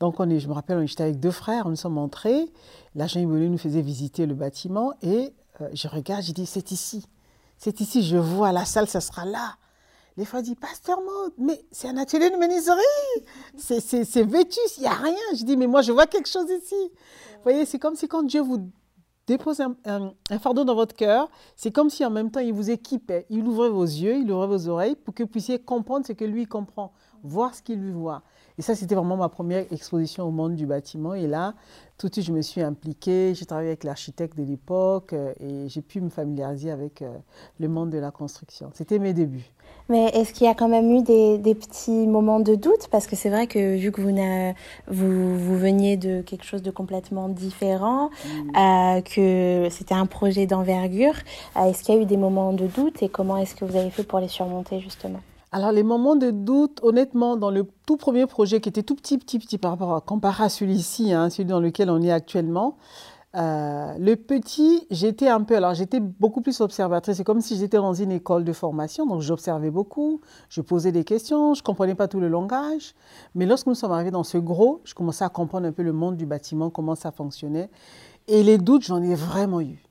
Donc 0.01 0.19
on 0.19 0.29
est, 0.29 0.39
je 0.39 0.49
me 0.49 0.53
rappelle, 0.53 0.85
j'étais 0.87 1.03
avec 1.03 1.21
deux 1.21 1.31
frères, 1.31 1.69
nous 1.69 1.77
sommes 1.77 1.99
entrés. 1.99 2.51
L'agent 2.95 3.21
immobilier 3.21 3.47
nous 3.47 3.57
faisait 3.57 3.81
visiter 3.81 4.25
le 4.25 4.33
bâtiment 4.33 4.91
et 5.01 5.31
je 5.73 5.87
regarde, 5.87 6.23
je 6.23 6.33
dis, 6.33 6.45
c'est 6.45 6.71
ici. 6.71 7.05
C'est 7.57 7.79
ici, 7.79 8.03
je 8.03 8.17
vois 8.17 8.51
la 8.51 8.65
salle, 8.65 8.87
ça 8.87 8.99
sera 8.99 9.23
là. 9.23 9.55
Les 10.17 10.25
fois, 10.25 10.41
dit, 10.41 10.55
Pasteur 10.55 10.99
Maud, 11.01 11.33
mais 11.37 11.63
c'est 11.71 11.87
un 11.87 11.97
atelier 11.97 12.29
de 12.29 12.35
menuiserie. 12.35 12.81
C'est 13.57 14.23
vétus, 14.23 14.77
il 14.77 14.81
n'y 14.81 14.87
a 14.87 14.93
rien. 14.93 15.15
Je 15.35 15.43
dis, 15.45 15.55
mais 15.55 15.67
moi, 15.67 15.81
je 15.81 15.91
vois 15.91 16.05
quelque 16.05 16.27
chose 16.27 16.49
ici. 16.49 16.75
Vous 16.75 17.43
voyez, 17.43 17.65
c'est 17.65 17.79
comme 17.79 17.95
si 17.95 18.07
quand 18.07 18.23
Dieu 18.23 18.41
vous 18.41 18.69
dépose 19.27 19.61
un, 19.61 20.13
fardeau 20.39 20.65
dans 20.65 20.75
votre 20.75 20.95
cœur, 20.95 21.29
c'est 21.55 21.71
comme 21.71 21.89
si 21.89 22.03
en 22.05 22.09
même 22.09 22.31
temps, 22.31 22.41
il 22.41 22.53
vous 22.53 22.69
équipait. 22.69 23.25
Il 23.29 23.47
ouvrait 23.47 23.69
vos 23.69 23.85
yeux, 23.85 24.17
il 24.17 24.31
ouvrait 24.31 24.47
vos 24.47 24.67
oreilles 24.67 24.95
pour 24.95 25.13
que 25.13 25.23
vous 25.23 25.29
puissiez 25.29 25.59
comprendre 25.59 26.05
ce 26.05 26.11
que 26.11 26.25
lui 26.25 26.45
comprend, 26.45 26.91
voir 27.23 27.55
ce 27.55 27.61
qu'il 27.61 27.79
lui 27.79 27.93
voit. 27.93 28.23
Et 28.61 28.63
ça, 28.63 28.75
c'était 28.75 28.93
vraiment 28.93 29.17
ma 29.17 29.27
première 29.27 29.65
exposition 29.73 30.23
au 30.23 30.29
monde 30.29 30.53
du 30.53 30.67
bâtiment. 30.67 31.15
Et 31.15 31.25
là, 31.25 31.55
tout 31.97 32.09
de 32.09 32.13
suite, 32.13 32.27
je 32.27 32.31
me 32.31 32.43
suis 32.43 32.61
impliquée. 32.61 33.33
J'ai 33.33 33.47
travaillé 33.47 33.69
avec 33.69 33.83
l'architecte 33.83 34.37
de 34.37 34.43
l'époque 34.43 35.13
euh, 35.13 35.33
et 35.39 35.67
j'ai 35.67 35.81
pu 35.81 35.99
me 35.99 36.09
familiariser 36.11 36.69
avec 36.69 37.01
euh, 37.01 37.09
le 37.59 37.67
monde 37.67 37.89
de 37.89 37.97
la 37.97 38.11
construction. 38.11 38.69
C'était 38.75 38.99
mes 38.99 39.13
débuts. 39.13 39.49
Mais 39.89 40.09
est-ce 40.09 40.31
qu'il 40.31 40.45
y 40.45 40.47
a 40.47 40.53
quand 40.53 40.67
même 40.67 40.91
eu 40.91 41.01
des, 41.01 41.55
petits 41.55 42.05
moments 42.05 42.39
de 42.39 42.53
doute? 42.53 42.87
Parce 42.91 43.07
que 43.07 43.15
c'est 43.15 43.31
vrai 43.31 43.47
que 43.47 43.77
vu 43.77 43.91
que 43.91 43.99
vous, 43.99 44.15
vous, 44.85 45.39
vous, 45.39 45.57
veniez 45.57 45.97
de 45.97 46.21
quelque 46.21 46.45
chose 46.45 46.61
de 46.61 46.69
complètement 46.69 47.29
différent, 47.29 48.11
mm. 48.11 48.57
euh, 48.59 49.01
que 49.01 49.69
c'était 49.71 49.95
un 49.95 50.05
projet 50.05 50.45
d'envergure, 50.45 51.15
est-ce 51.55 51.81
qu'il 51.81 51.95
y 51.95 51.97
a 51.97 52.01
eu 52.01 52.05
des 52.05 52.17
moments 52.17 52.53
de 52.53 52.67
doute 52.67 53.01
et 53.01 53.09
comment 53.09 53.37
est-ce 53.37 53.55
que 53.55 53.65
vous 53.65 53.75
avez 53.75 53.89
fait 53.89 54.03
pour 54.03 54.19
les 54.19 54.27
surmonter 54.27 54.79
justement? 54.81 55.21
Alors, 55.53 55.73
les 55.73 55.83
moments 55.83 56.15
de 56.15 56.31
doute, 56.31 56.79
honnêtement, 56.81 57.35
dans 57.35 57.51
le 57.51 57.67
tout 57.85 57.97
premier 57.97 58.25
projet 58.25 58.61
qui 58.61 58.69
était 58.69 58.83
tout 58.83 58.95
petit, 58.95 59.17
petit, 59.17 59.37
petit 59.37 59.57
par 59.57 59.71
rapport 59.71 59.93
à, 59.93 59.99
comparé 59.99 60.45
à 60.45 60.49
celui-ci, 60.49 61.11
hein, 61.11 61.29
celui 61.29 61.43
dans 61.43 61.59
lequel 61.59 61.89
on 61.89 62.01
est 62.01 62.11
actuellement, 62.11 62.77
euh, 63.35 63.93
le 63.97 64.15
petit, 64.15 64.87
j'étais 64.91 65.27
un 65.27 65.41
peu, 65.41 65.55
alors 65.55 65.73
j'étais 65.73 65.99
beaucoup 65.99 66.39
plus 66.39 66.61
observatrice. 66.61 67.17
C'est 67.17 67.25
comme 67.25 67.41
si 67.41 67.57
j'étais 67.57 67.77
dans 67.77 67.93
une 67.93 68.11
école 68.11 68.45
de 68.45 68.53
formation, 68.53 69.05
donc 69.05 69.21
j'observais 69.21 69.71
beaucoup, 69.71 70.21
je 70.47 70.61
posais 70.61 70.93
des 70.93 71.03
questions, 71.03 71.53
je 71.53 71.63
comprenais 71.63 71.95
pas 71.95 72.07
tout 72.07 72.21
le 72.21 72.29
langage. 72.29 72.95
Mais 73.35 73.45
lorsque 73.45 73.67
nous 73.67 73.75
sommes 73.75 73.91
arrivés 73.91 74.11
dans 74.11 74.23
ce 74.23 74.37
gros, 74.37 74.79
je 74.85 74.93
commençais 74.93 75.25
à 75.25 75.29
comprendre 75.29 75.67
un 75.67 75.73
peu 75.73 75.83
le 75.83 75.93
monde 75.93 76.15
du 76.15 76.25
bâtiment, 76.25 76.69
comment 76.69 76.95
ça 76.95 77.11
fonctionnait. 77.11 77.69
Et 78.29 78.43
les 78.43 78.57
doutes, 78.57 78.83
j'en 78.83 79.01
ai 79.01 79.15
vraiment 79.15 79.59
eu. 79.59 79.83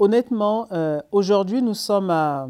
Honnêtement, 0.00 0.66
euh, 0.72 1.00
aujourd'hui, 1.12 1.62
nous 1.62 1.74
sommes 1.74 2.10
à 2.10 2.48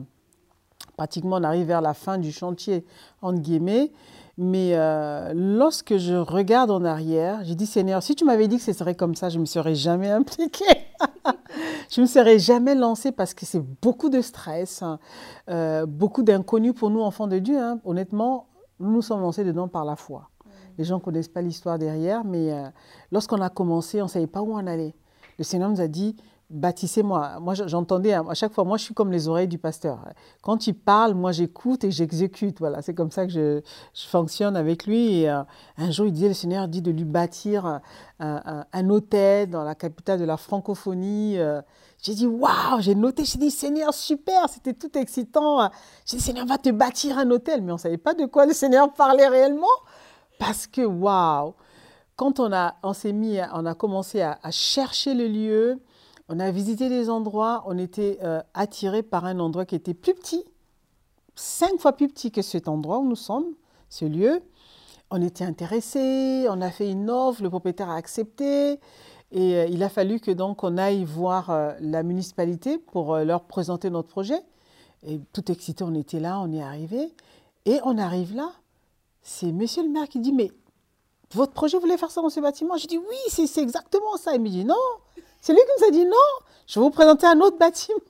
pratiquement 0.97 1.37
on 1.37 1.43
arrive 1.43 1.67
vers 1.67 1.81
la 1.81 1.95
fin 1.95 2.19
du 2.19 2.33
chantier, 2.33 2.85
entre 3.23 3.41
guillemets. 3.41 3.93
Mais 4.39 4.73
euh, 4.75 5.33
lorsque 5.35 5.97
je 5.97 6.15
regarde 6.15 6.71
en 6.71 6.85
arrière, 6.85 7.41
j'ai 7.45 7.55
dit 7.55 7.65
Seigneur, 7.65 8.03
si 8.03 8.15
tu 8.15 8.25
m'avais 8.27 8.49
dit 8.49 8.59
que 8.59 8.63
ce 8.63 8.75
serait 8.75 8.95
comme 8.95 9.15
ça, 9.15 9.31
je 9.31 9.37
ne 9.37 9.41
me 9.43 9.47
serais 9.47 9.75
jamais 9.75 10.11
impliquée. 10.11 10.65
je 11.91 12.01
ne 12.01 12.07
me 12.07 12.07
serais 12.07 12.39
jamais 12.39 12.75
lancée 12.75 13.13
parce 13.13 13.33
que 13.33 13.47
c'est 13.47 13.63
beaucoup 13.81 14.11
de 14.11 14.21
stress, 14.21 14.83
hein. 14.83 14.99
euh, 15.49 15.87
beaucoup 15.87 16.23
d'inconnus 16.23 16.75
pour 16.75 16.91
nous, 16.91 17.01
enfants 17.01 17.29
de 17.29 17.39
Dieu. 17.39 17.59
Hein. 17.59 17.81
Honnêtement, 17.85 18.49
nous 18.79 18.91
nous 18.91 19.03
sommes 19.03 19.23
lancés 19.23 19.45
dedans 19.45 19.69
par 19.69 19.87
la 19.87 19.97
foi. 19.97 20.29
Les 20.77 20.85
gens 20.85 20.97
ne 20.97 21.01
connaissent 21.01 21.29
pas 21.29 21.41
l'histoire 21.41 21.79
derrière, 21.79 22.23
mais 22.23 22.53
euh, 22.53 22.69
lorsqu'on 23.13 23.41
a 23.41 23.49
commencé, 23.49 24.03
on 24.03 24.05
ne 24.05 24.11
savait 24.11 24.27
pas 24.27 24.43
où 24.43 24.53
on 24.53 24.67
allait. 24.67 24.95
Le 25.39 25.45
Seigneur 25.45 25.71
nous 25.71 25.81
a 25.81 25.89
dit 25.89 26.15
bâtissez-moi. 26.51 27.41
Moi, 27.41 27.55
j'entendais 27.55 28.13
à 28.13 28.35
chaque 28.35 28.53
fois, 28.53 28.65
moi, 28.65 28.77
je 28.77 28.85
suis 28.85 28.95
comme 28.95 29.11
les 29.11 29.29
oreilles 29.29 29.49
du 29.49 29.59
pasteur. 29.59 29.99
Quand 30.43 30.67
il 30.67 30.75
parle, 30.75 31.15
moi, 31.15 31.33
j'écoute 31.33 31.85
et 31.85 31.91
j'exécute. 31.91 32.59
Voilà, 32.61 32.83
c'est 32.83 32.95
comme 32.95 33.11
ça 33.11 33.27
que 33.27 33.33
je, 33.33 33.61
fonctionne 34.09 34.57
avec 34.57 34.87
lui. 34.87 35.21
Et 35.21 35.31
euh, 35.31 35.43
un 35.77 35.91
jour, 35.91 36.07
il 36.07 36.13
disait, 36.13 36.29
le 36.29 36.35
Seigneur 36.35 36.69
dit 36.69 36.83
de 36.83 36.91
lui 36.91 37.05
bâtir 37.05 37.81
un, 38.21 38.91
hôtel 38.91 39.51
dans 39.51 39.65
la 39.65 39.75
capitale 39.75 40.21
de 40.21 40.25
la 40.25 40.37
francophonie. 40.37 41.39
Euh. 41.39 41.61
j'ai 42.01 42.15
dit, 42.15 42.27
waouh, 42.27 42.81
j'ai 42.81 42.95
noté, 42.95 43.25
j'ai 43.25 43.39
dit, 43.39 43.51
Seigneur, 43.51 43.93
super, 43.93 44.49
c'était 44.49 44.75
tout 44.75 44.97
excitant. 44.97 45.71
J'ai 46.05 46.19
dit, 46.19 46.23
Seigneur, 46.23 46.47
va 46.47 46.59
te 46.59 46.71
bâtir 46.71 47.19
un 47.19 47.31
hôtel. 47.31 47.63
Mais 47.63 47.73
on 47.73 47.77
ne 47.77 47.81
savait 47.81 47.99
pas 47.99 48.15
de 48.15 48.25
quoi 48.27 48.47
le 48.47 48.53
Seigneur 48.53 48.93
parlait 48.93 49.29
réellement. 49.29 49.67
Parce 50.39 50.67
que, 50.67 50.83
waouh, 50.83 51.55
quand 52.15 52.39
on, 52.39 52.53
a, 52.53 52.77
on 52.85 52.93
s'est 52.93 53.13
mis, 53.13 53.39
on 53.53 53.67
a 53.67 53.75
commencé 53.75 54.23
à 54.23 54.39
chercher 54.51 55.13
le 55.13 55.27
lieu, 55.27 55.81
on 56.29 56.41
a 56.41 56.51
visité 56.51 56.89
des 56.89 57.09
endroits, 57.09 57.63
on 57.67 57.79
était 57.79 58.19
euh, 58.23 58.43
attiré 58.55 59.03
par 59.03 59.25
un 59.25 59.39
endroit 59.39 59.65
qui 59.65 59.75
était 59.75 59.95
plus 59.95 60.15
petit, 60.15 60.45
cinq 61.35 61.79
fois 61.79 61.93
plus 61.93 62.09
petit 62.09 62.33
que 62.33 62.43
cet 62.43 62.69
endroit 62.69 62.99
où 62.99 63.07
nous 63.07 63.17
sommes, 63.17 63.47
ce 63.89 64.05
lieu. 64.05 64.43
On 65.11 65.23
était 65.23 65.45
intéressé, 65.45 66.47
on 66.51 66.61
a 66.61 66.71
fait 66.71 66.91
une 66.91 67.11
offre, 67.11 67.43
le 67.43 67.51
propriétaire 67.51 67.91
a 67.91 67.95
accepté. 67.95 68.81
Et 69.33 69.57
euh, 69.57 69.67
il 69.67 69.83
a 69.83 69.89
fallu 69.89 70.19
que 70.19 70.31
donc 70.31 70.65
on 70.65 70.79
aille 70.79 71.05
voir 71.05 71.51
euh, 71.51 71.73
la 71.81 72.03
municipalité 72.03 72.79
pour 72.79 73.17
leur 73.19 73.45
présenter 73.45 73.91
notre 73.91 74.09
projet. 74.09 74.41
Et 75.07 75.21
tout 75.33 75.51
excité, 75.53 75.85
on 75.85 75.95
était 75.95 76.21
là, 76.21 76.41
on 76.41 76.53
est 76.53 76.63
arrivé. 76.63 77.13
Et 77.67 77.79
on 77.85 77.99
arrive 77.99 78.35
là, 78.35 78.51
c'est 79.23 79.53
monsieur 79.53 79.83
le 79.83 79.91
maire 79.91 80.09
qui 80.09 80.19
dit, 80.19 80.33
mais 80.33 80.51
votre 81.35 81.53
projet, 81.53 81.79
voulez 81.79 81.97
faire 81.97 82.11
ça 82.11 82.23
dans 82.23 82.31
ce 82.31 82.41
bâtiment? 82.41 82.77
Je 82.77 82.87
dis, 82.87 82.99
oui, 82.99 83.17
c'est 83.29 83.61
exactement 83.61 84.17
ça. 84.17 84.35
Il 84.35 84.41
me 84.41 84.49
dit, 84.49 84.65
non, 84.65 84.75
c'est 85.47 85.53
lui 85.53 85.61
qui 85.61 85.81
nous 85.81 85.87
a 85.87 85.91
dit 85.93 86.05
non, 86.05 86.45
je 86.67 86.81
vais 86.81 86.85
vous 86.85 86.91
présenter 86.91 87.25
un 87.25 87.39
autre 87.39 87.57
bâtiment. 87.57 88.01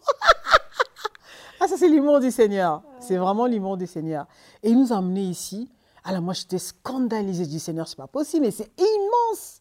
ah, 1.61 1.69
ça, 1.69 1.77
c'est 1.77 1.87
l'humour 1.87 2.19
du 2.19 2.31
Seigneur. 2.31 2.81
C'est 2.99 3.19
vraiment 3.19 3.45
l'humour 3.45 3.77
du 3.77 3.87
Seigneur. 3.87 4.25
Et 4.63 4.71
il 4.71 4.81
nous 4.81 4.91
a 4.91 4.97
emmenés 4.97 5.25
ici. 5.25 5.71
Alors, 6.03 6.23
moi, 6.23 6.33
j'étais 6.33 6.57
scandalisée 6.57 7.45
du 7.45 7.59
Seigneur, 7.59 7.89
c'est 7.89 7.99
pas 7.99 8.07
possible, 8.07 8.47
mais 8.47 8.51
c'est 8.51 8.71
immense. 8.79 9.61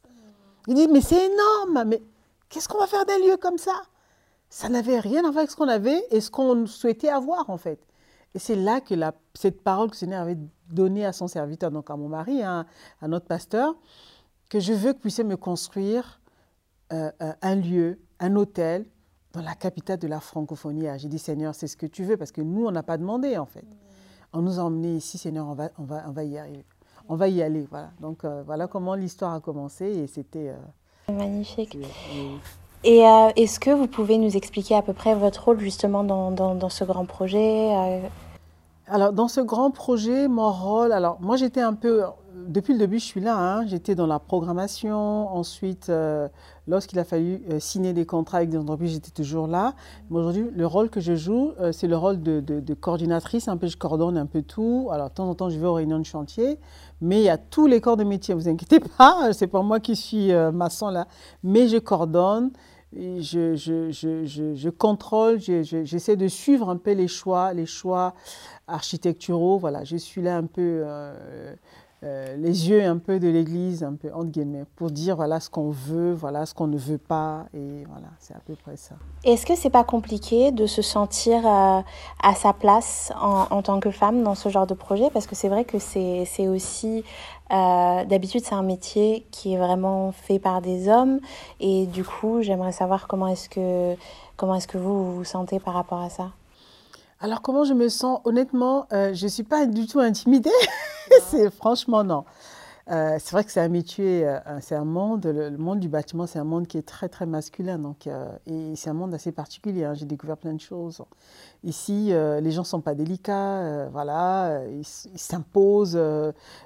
Il 0.68 0.76
dit, 0.76 0.88
mais 0.88 1.02
c'est 1.02 1.26
énorme, 1.26 1.84
mais 1.86 2.02
qu'est-ce 2.48 2.70
qu'on 2.70 2.78
va 2.78 2.88
faire 2.88 3.06
d'un 3.06 3.20
lieu 3.20 3.36
comme 3.36 3.58
ça? 3.58 3.74
Ça 4.50 4.70
n'avait 4.70 5.02
rien 5.02 5.26
à 5.26 5.32
voir 5.32 5.40
avec 5.40 5.52
ce 5.52 5.58
qu'on 5.58 5.68
avait 5.68 6.02
et 6.12 6.22
ce 6.22 6.32
qu'on 6.32 6.68
souhaitait 6.68 7.10
avoir, 7.10 7.50
en 7.50 7.58
fait. 7.58 7.86
Et 8.36 8.40
c'est 8.40 8.56
là 8.56 8.80
que 8.80 8.96
cette 9.34 9.62
parole 9.62 9.90
que 9.90 9.96
le 9.96 10.00
Seigneur 10.00 10.22
avait 10.22 10.38
donnée 10.70 11.06
à 11.06 11.12
son 11.12 11.28
serviteur, 11.28 11.72
donc 11.72 11.90
à 11.90 11.98
mon 11.98 12.08
mari, 12.08 12.42
hein, 12.42 12.66
à 13.02 13.10
notre 13.10 13.26
pasteur, 13.26 13.76
que 14.50 14.62
je 14.62 14.72
veux 14.72 14.94
que 14.94 14.98
vous 14.98 15.02
puissiez 15.02 15.26
me 15.26 15.36
construire 15.36 16.22
euh, 16.94 17.12
euh, 17.22 17.34
un 17.42 17.56
lieu, 17.56 18.00
un 18.20 18.36
hôtel 18.36 18.86
dans 19.34 19.42
la 19.42 19.54
capitale 19.54 20.00
de 20.00 20.08
la 20.08 20.20
francophonie. 20.20 20.88
J'ai 20.98 21.08
dit, 21.08 21.20
Seigneur, 21.20 21.54
c'est 21.56 21.68
ce 21.68 21.78
que 21.78 21.86
tu 21.86 22.04
veux, 22.04 22.18
parce 22.18 22.32
que 22.32 22.42
nous, 22.42 22.66
on 22.66 22.72
n'a 22.72 22.84
pas 22.84 22.98
demandé, 22.98 23.38
en 23.38 23.46
fait. 23.46 23.66
On 24.34 24.42
nous 24.42 24.60
a 24.60 24.64
emmenés 24.64 24.96
ici, 24.96 25.18
Seigneur, 25.18 25.48
on 25.48 25.54
va, 25.54 25.70
on 25.78 25.84
va, 25.84 26.04
on 26.08 26.12
va 26.12 26.24
y 26.24 26.38
arriver. 26.38 26.66
On 27.08 27.16
va 27.16 27.28
y 27.28 27.42
aller, 27.42 27.68
voilà. 27.70 27.92
Donc, 28.00 28.24
euh, 28.24 28.44
voilà 28.46 28.68
comment 28.68 28.96
l'histoire 28.96 29.34
a 29.34 29.40
commencé, 29.40 29.86
et 29.86 30.08
c'était... 30.08 30.54
Magnifique. 31.08 31.78
Et 32.84 33.00
est-ce 33.36 33.60
que 33.60 33.72
vous 33.72 33.88
pouvez 33.88 34.18
nous 34.18 34.36
expliquer 34.36 34.76
à 34.76 34.82
peu 34.82 34.94
près 34.94 35.16
votre 35.16 35.46
rôle, 35.46 35.60
justement, 35.60 36.04
dans, 36.04 36.32
dans, 36.32 36.56
dans 36.56 36.70
ce 36.70 36.84
grand 36.84 37.06
projet 37.06 38.02
alors, 38.88 39.14
dans 39.14 39.28
ce 39.28 39.42
grand 39.42 39.72
projet, 39.72 40.28
mon 40.28 40.52
rôle, 40.52 40.92
alors 40.92 41.18
moi 41.20 41.38
j'étais 41.38 41.62
un 41.62 41.74
peu, 41.74 42.04
depuis 42.48 42.74
le 42.74 42.80
début 42.80 43.00
je 43.00 43.06
suis 43.06 43.22
là, 43.22 43.38
hein, 43.38 43.66
j'étais 43.66 43.96
dans 43.96 44.08
la 44.08 44.20
programmation, 44.20 45.34
ensuite 45.36 45.90
euh, 45.90 46.28
lorsqu'il 46.68 47.00
a 47.00 47.04
fallu 47.04 47.42
euh, 47.50 47.60
signer 47.60 47.94
des 47.94 48.06
contrats 48.06 48.38
avec 48.38 48.50
des 48.50 48.58
entreprises, 48.58 48.92
j'étais 48.94 49.12
toujours 49.12 49.48
là. 49.48 49.74
Mais 50.10 50.20
aujourd'hui, 50.20 50.48
le 50.54 50.68
rôle 50.68 50.90
que 50.90 51.00
je 51.00 51.16
joue, 51.16 51.52
euh, 51.60 51.72
c'est 51.72 51.88
le 51.88 51.98
rôle 51.98 52.22
de, 52.22 52.74
coordinatrice, 52.74 53.48
un 53.48 53.58
peu 53.58 53.68
je 53.68 53.78
coordonne 53.78 54.18
un 54.18 54.26
peu 54.26 54.42
tout. 54.42 54.90
Alors, 54.92 55.10
de 55.10 55.16
temps 55.16 55.30
en 55.30 55.36
temps, 55.36 55.50
je 55.50 55.60
vais 55.60 55.68
aux 55.68 55.74
réunions 55.74 56.00
de 56.00 56.06
chantier, 56.06 56.60
mais 57.02 57.20
il 57.20 57.24
y 57.24 57.30
a 57.30 57.38
tous 57.38 57.68
les 57.68 57.82
corps 57.82 57.98
de 57.98 58.04
métier, 58.04 58.34
vous 58.34 58.48
inquiétez 58.48 58.80
pas, 58.98 59.34
c'est 59.34 59.48
pas 59.48 59.62
moi 59.62 59.80
qui 59.80 59.96
suis 59.96 60.32
maçon 60.54 60.90
là, 60.90 61.08
mais 61.44 61.68
je 61.68 61.78
coordonne. 61.78 62.52
Je, 62.94 64.70
contrôle, 64.70 65.40
j'essaie 65.42 66.16
de 66.16 66.28
suivre 66.30 66.70
un 66.70 66.78
peu 66.78 66.94
les 66.94 67.10
choix, 67.10 67.52
les 67.52 67.66
choix 67.66 68.14
architecturaux. 68.68 69.58
Voilà, 69.58 69.84
je 69.84 69.98
suis 69.98 70.22
là 70.22 70.38
un 70.38 70.46
peu 70.46 70.86
euh, 72.06 72.36
les 72.38 72.70
yeux 72.70 72.84
un 72.84 72.98
peu 72.98 73.20
de 73.20 73.28
l'Église, 73.28 73.84
un 73.84 73.96
peu 73.96 74.14
entre 74.14 74.28
guillemets, 74.28 74.66
pour 74.76 74.92
dire 74.92 75.16
voilà 75.16 75.40
ce 75.40 75.50
qu'on 75.50 75.72
veut, 75.72 76.14
voilà 76.14 76.46
ce 76.46 76.54
qu'on 76.54 76.68
ne 76.68 76.78
veut 76.78 77.00
pas, 77.00 77.46
et 77.54 77.84
voilà, 77.88 78.08
c'est 78.20 78.36
à 78.36 78.40
peu 78.46 78.54
près 78.56 78.78
ça. 78.78 78.96
Est-ce 79.24 79.46
que 79.46 79.56
c'est 79.56 79.72
pas 79.72 79.84
compliqué 79.84 80.52
de 80.52 80.68
se 80.68 80.84
sentir 80.84 81.48
euh, 81.48 81.82
à 82.22 82.36
sa 82.36 82.54
place 82.54 83.12
en, 83.20 83.62
tant 83.64 83.80
que 83.80 83.90
femme 83.90 84.22
dans 84.22 84.36
ce 84.36 84.50
genre 84.50 84.68
de 84.68 84.76
projet? 84.76 85.10
Parce 85.12 85.26
que 85.26 85.36
c'est 85.36 85.50
vrai 85.50 85.66
que 85.66 85.80
c'est 85.80 86.48
aussi 86.48 87.04
euh, 87.52 88.06
d'habitude, 88.06 88.42
c'est 88.44 88.56
un 88.56 88.64
métier 88.64 89.26
qui 89.32 89.54
est 89.54 89.58
vraiment 89.58 90.12
fait 90.12 90.38
par 90.40 90.62
des 90.62 90.90
hommes. 90.90 91.20
Et 91.60 91.88
du 91.88 92.04
coup, 92.04 92.42
j'aimerais 92.42 92.72
savoir 92.72 93.08
comment 93.08 93.28
est-ce 93.28 93.50
que, 93.50 93.96
comment 94.38 94.56
est-ce 94.56 94.68
que 94.68 94.78
vous, 94.78 95.16
vous 95.16 95.24
sentez 95.24 95.60
par 95.60 95.74
rapport 95.74 96.02
à 96.02 96.10
ça? 96.10 96.32
Alors, 97.20 97.42
comment 97.42 97.64
je 97.64 97.74
me 97.74 97.88
sens? 97.88 98.20
Honnêtement, 98.26 98.88
euh, 98.92 99.14
je 99.14 99.26
ne 99.26 99.30
suis 99.30 99.44
pas 99.44 99.66
du 99.66 99.88
tout 99.88 100.00
intimidée. 100.00 100.50
c'est 101.28 101.50
franchement 101.50 102.04
non. 102.04 102.26
Euh, 102.92 103.18
c'est 103.20 103.32
vrai 103.32 103.44
que 103.44 103.52
c'est 103.52 103.62
un 103.62 103.70
métier, 103.70 104.28
euh, 104.28 104.40
c'est 104.60 104.76
un 104.76 104.86
monde, 104.86 105.26
le, 105.26 105.58
monde 105.58 105.80
du 105.80 105.90
bâtiment, 105.90 106.28
c'est 106.28 106.38
un 106.38 106.44
monde 106.44 106.68
qui 106.68 106.78
est 106.78 106.88
très 106.88 107.10
très 107.10 107.26
masculin, 107.26 107.80
donc 107.80 108.08
et 108.46 108.76
c'est 108.76 108.92
un 108.92 108.94
monde 108.94 109.14
assez 109.14 109.32
particulier. 109.32 109.86
Hein. 109.86 109.96
J'ai 109.96 110.06
découvert 110.06 110.38
plein 110.38 110.54
de 110.54 110.60
choses. 110.62 111.02
Ici, 111.64 112.12
les 112.14 112.52
gens 112.52 112.64
sont 112.64 112.82
pas 112.82 112.94
délicats, 112.94 113.88
voilà, 113.90 114.62
ils 114.68 114.86
s'imposent. 114.86 116.00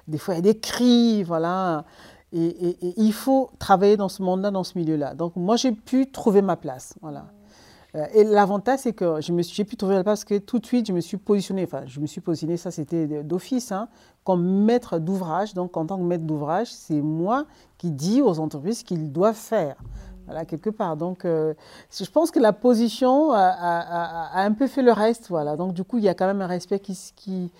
des 0.08 0.18
fois, 0.18 0.34
il 0.34 0.38
y 0.38 0.40
a 0.40 0.52
des 0.52 0.58
cris, 0.58 1.22
voilà. 1.22 1.84
Et, 2.32 2.46
et, 2.46 2.94
il 3.00 3.12
faut 3.12 3.50
travailler 3.58 3.96
dans 3.96 4.10
ce 4.10 4.22
monde-là, 4.22 4.50
dans 4.50 4.62
ce 4.62 4.78
milieu-là. 4.78 5.14
Donc 5.14 5.36
moi, 5.36 5.56
j'ai 5.56 5.72
pu 5.72 6.10
trouver 6.10 6.42
ma 6.42 6.56
place, 6.56 6.94
voilà. 7.00 7.24
Euh, 7.94 8.06
et 8.14 8.24
l'avantage, 8.24 8.80
c'est 8.80 8.92
que 8.92 9.20
je 9.20 9.32
me 9.32 9.42
j'ai 9.42 9.64
pu 9.64 9.76
trouver 9.76 9.94
place 9.94 10.04
parce 10.04 10.24
que 10.24 10.38
tout 10.38 10.58
de 10.58 10.66
suite, 10.66 10.86
je 10.86 10.92
me 10.92 11.00
suis 11.00 11.16
positionnée, 11.16 11.64
enfin, 11.64 11.82
je 11.86 12.00
me 12.00 12.06
suis 12.06 12.20
positionnée, 12.20 12.56
ça 12.56 12.70
c'était 12.70 13.22
d'office, 13.24 13.72
hein, 13.72 13.88
comme 14.24 14.64
maître 14.64 14.98
d'ouvrage. 14.98 15.54
Donc, 15.54 15.76
en 15.76 15.86
tant 15.86 15.98
que 15.98 16.04
maître 16.04 16.24
d'ouvrage, 16.24 16.68
c'est 16.72 17.00
moi 17.00 17.46
qui 17.78 17.90
dis 17.90 18.22
aux 18.22 18.38
entreprises 18.38 18.82
qu'ils 18.82 19.10
doivent 19.10 19.34
faire. 19.34 19.76
Voilà, 20.26 20.44
quelque 20.44 20.70
part. 20.70 20.96
Donc, 20.96 21.24
euh, 21.24 21.54
je 21.90 22.08
pense 22.08 22.30
que 22.30 22.38
la 22.38 22.52
position 22.52 23.32
a, 23.32 23.40
a, 23.40 24.44
un 24.44 24.52
peu 24.52 24.68
fait 24.68 24.82
le 24.82 24.92
reste. 24.92 25.28
Voilà. 25.28 25.56
Donc, 25.56 25.72
du 25.72 25.82
coup, 25.82 25.98
il 25.98 26.04
y 26.04 26.08
a 26.08 26.14
quand 26.14 26.26
même 26.26 26.40
un 26.40 26.46
respect 26.46 26.78
qui, 26.78 26.96
qui, 27.16 27.50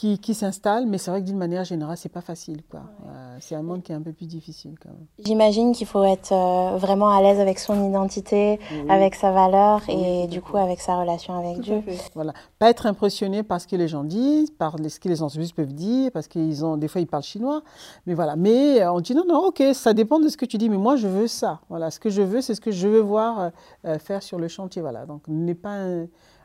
qui, 0.00 0.18
qui 0.18 0.32
s'installe, 0.32 0.86
mais 0.86 0.96
c'est 0.96 1.10
vrai 1.10 1.20
que 1.20 1.26
d'une 1.26 1.36
manière 1.36 1.64
générale, 1.64 1.98
c'est 1.98 2.08
pas 2.08 2.22
facile. 2.22 2.62
Quoi. 2.70 2.80
Euh, 3.06 3.36
c'est 3.38 3.54
un 3.54 3.60
monde 3.60 3.82
qui 3.82 3.92
est 3.92 3.94
un 3.94 4.00
peu 4.00 4.14
plus 4.14 4.24
difficile 4.24 4.76
quand 4.82 4.88
même. 4.88 5.04
J'imagine 5.22 5.72
qu'il 5.72 5.86
faut 5.86 6.02
être 6.04 6.32
euh, 6.32 6.78
vraiment 6.78 7.10
à 7.10 7.20
l'aise 7.20 7.38
avec 7.38 7.58
son 7.58 7.86
identité, 7.86 8.58
avec 8.88 9.14
sa 9.14 9.30
valeur 9.30 9.82
et 9.88 10.26
du 10.26 10.40
coup 10.40 10.56
avec 10.56 10.80
sa 10.80 10.98
relation 10.98 11.38
avec 11.38 11.60
Dieu. 11.60 11.82
Voilà, 12.14 12.32
pas 12.58 12.70
être 12.70 12.86
impressionné 12.86 13.42
par 13.42 13.60
ce 13.60 13.66
que 13.66 13.76
les 13.76 13.88
gens 13.88 14.02
disent, 14.02 14.50
par 14.50 14.76
ce 14.78 14.98
que 14.98 15.08
les 15.10 15.22
entreprises 15.22 15.52
peuvent 15.52 15.74
dire, 15.74 16.10
parce 16.12 16.28
qu'ils 16.28 16.64
ont 16.64 16.78
des 16.78 16.88
fois 16.88 17.02
ils 17.02 17.06
parlent 17.06 17.22
chinois, 17.22 17.60
mais 18.06 18.14
voilà. 18.14 18.36
Mais 18.36 18.80
euh, 18.80 18.92
on 18.92 19.00
dit 19.00 19.14
non 19.14 19.24
non, 19.28 19.48
ok, 19.48 19.62
ça 19.74 19.92
dépend 19.92 20.18
de 20.18 20.28
ce 20.28 20.38
que 20.38 20.46
tu 20.46 20.56
dis, 20.56 20.70
mais 20.70 20.78
moi 20.78 20.96
je 20.96 21.08
veux 21.08 21.26
ça. 21.26 21.60
Voilà, 21.68 21.90
ce 21.90 22.00
que 22.00 22.08
je 22.08 22.22
veux, 22.22 22.40
c'est 22.40 22.54
ce 22.54 22.62
que 22.62 22.70
je 22.70 22.88
veux 22.88 23.00
voir 23.00 23.50
faire 23.98 24.22
sur 24.22 24.38
le 24.38 24.48
chantier. 24.48 24.80
Voilà, 24.80 25.04
donc 25.04 25.28
n'est 25.28 25.54
pas 25.54 25.84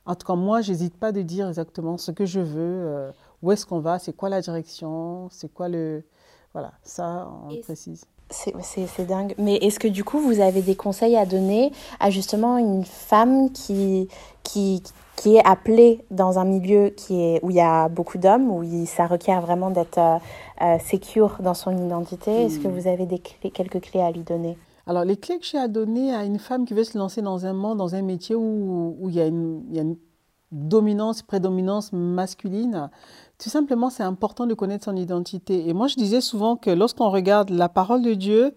en 0.08 0.14
tout 0.14 0.28
cas, 0.28 0.36
moi, 0.36 0.62
j'hésite 0.62 0.96
pas 0.98 1.12
de 1.12 1.24
dire 1.24 1.48
exactement 1.48 1.98
ce 1.98 2.12
que 2.12 2.28
je 2.28 2.40
veux 2.40 3.12
où 3.42 3.52
est-ce 3.52 3.66
qu'on 3.66 3.80
va, 3.80 4.00
c'est 4.00 4.14
quoi 4.14 4.30
la 4.30 4.42
direction, 4.42 5.28
c'est 5.32 5.54
quoi 5.54 5.70
le... 5.70 6.04
Voilà, 6.54 6.72
ça, 6.84 7.28
on 7.50 7.56
précise. 7.62 8.06
C'est 8.30 9.06
dingue. 9.06 9.36
Mais 9.38 9.56
est-ce 9.58 9.80
que 9.80 9.88
du 9.88 10.04
coup, 10.04 10.20
vous 10.20 10.40
avez 10.40 10.62
des 10.62 10.76
conseils 10.76 11.16
à 11.16 11.26
donner 11.26 11.72
à 12.00 12.10
justement 12.10 12.58
une 12.58 12.84
femme 12.84 13.52
qui, 13.52 14.08
qui, 14.44 14.82
qui 15.16 15.36
est 15.36 15.46
appelée 15.46 16.04
dans 16.10 16.40
un 16.40 16.46
milieu 16.46 16.90
qui 16.90 17.22
est, 17.22 17.40
où 17.44 17.52
il 17.52 17.58
y 17.58 17.62
a 17.62 17.88
beaucoup 17.88 18.18
d'hommes, 18.18 18.50
où 18.50 18.64
ça 18.86 19.06
requiert 19.06 19.42
vraiment 19.42 19.70
d'être 19.70 20.00
euh, 20.00 20.18
euh, 20.62 20.80
secure 20.80 21.38
dans 21.42 21.54
son 21.54 21.78
identité? 21.78 22.46
Est-ce 22.46 22.60
que 22.60 22.68
hmm. 22.68 22.80
vous 22.80 22.88
avez 22.88 23.06
des 23.06 23.20
quelques 23.20 23.82
clés 23.82 24.02
à 24.02 24.12
lui 24.12 24.24
donner? 24.24 24.58
Alors, 24.88 25.04
les 25.04 25.18
clés 25.18 25.40
que 25.40 25.46
j'ai 25.46 25.58
à 25.58 25.68
donner 25.68 26.14
à 26.14 26.24
une 26.24 26.40
femme 26.40 26.66
qui 26.66 26.74
veut 26.74 26.84
se 26.84 26.98
lancer 26.98 27.22
dans 27.22 27.46
un 27.46 27.54
monde, 27.54 27.78
dans 27.78 27.96
un 27.96 28.02
métier 28.02 28.36
où, 28.36 28.96
où 29.00 29.10
il, 29.10 29.16
y 29.16 29.22
a 29.22 29.26
une, 29.26 29.64
il 29.70 29.76
y 29.76 29.80
a 29.80 29.82
une 29.82 29.98
dominance, 30.52 31.22
prédominance 31.22 31.92
masculine, 31.92 32.90
tout 33.38 33.50
simplement, 33.50 33.90
c'est 33.90 34.04
important 34.04 34.48
de 34.48 34.54
connaître 34.54 34.86
son 34.86 34.96
identité. 34.96 35.68
Et 35.68 35.74
moi, 35.74 35.88
je 35.88 35.96
disais 35.96 36.22
souvent 36.22 36.56
que 36.56 36.70
lorsqu'on 36.70 37.10
regarde 37.10 37.50
la 37.50 37.68
parole 37.68 38.02
de 38.02 38.14
Dieu, 38.14 38.54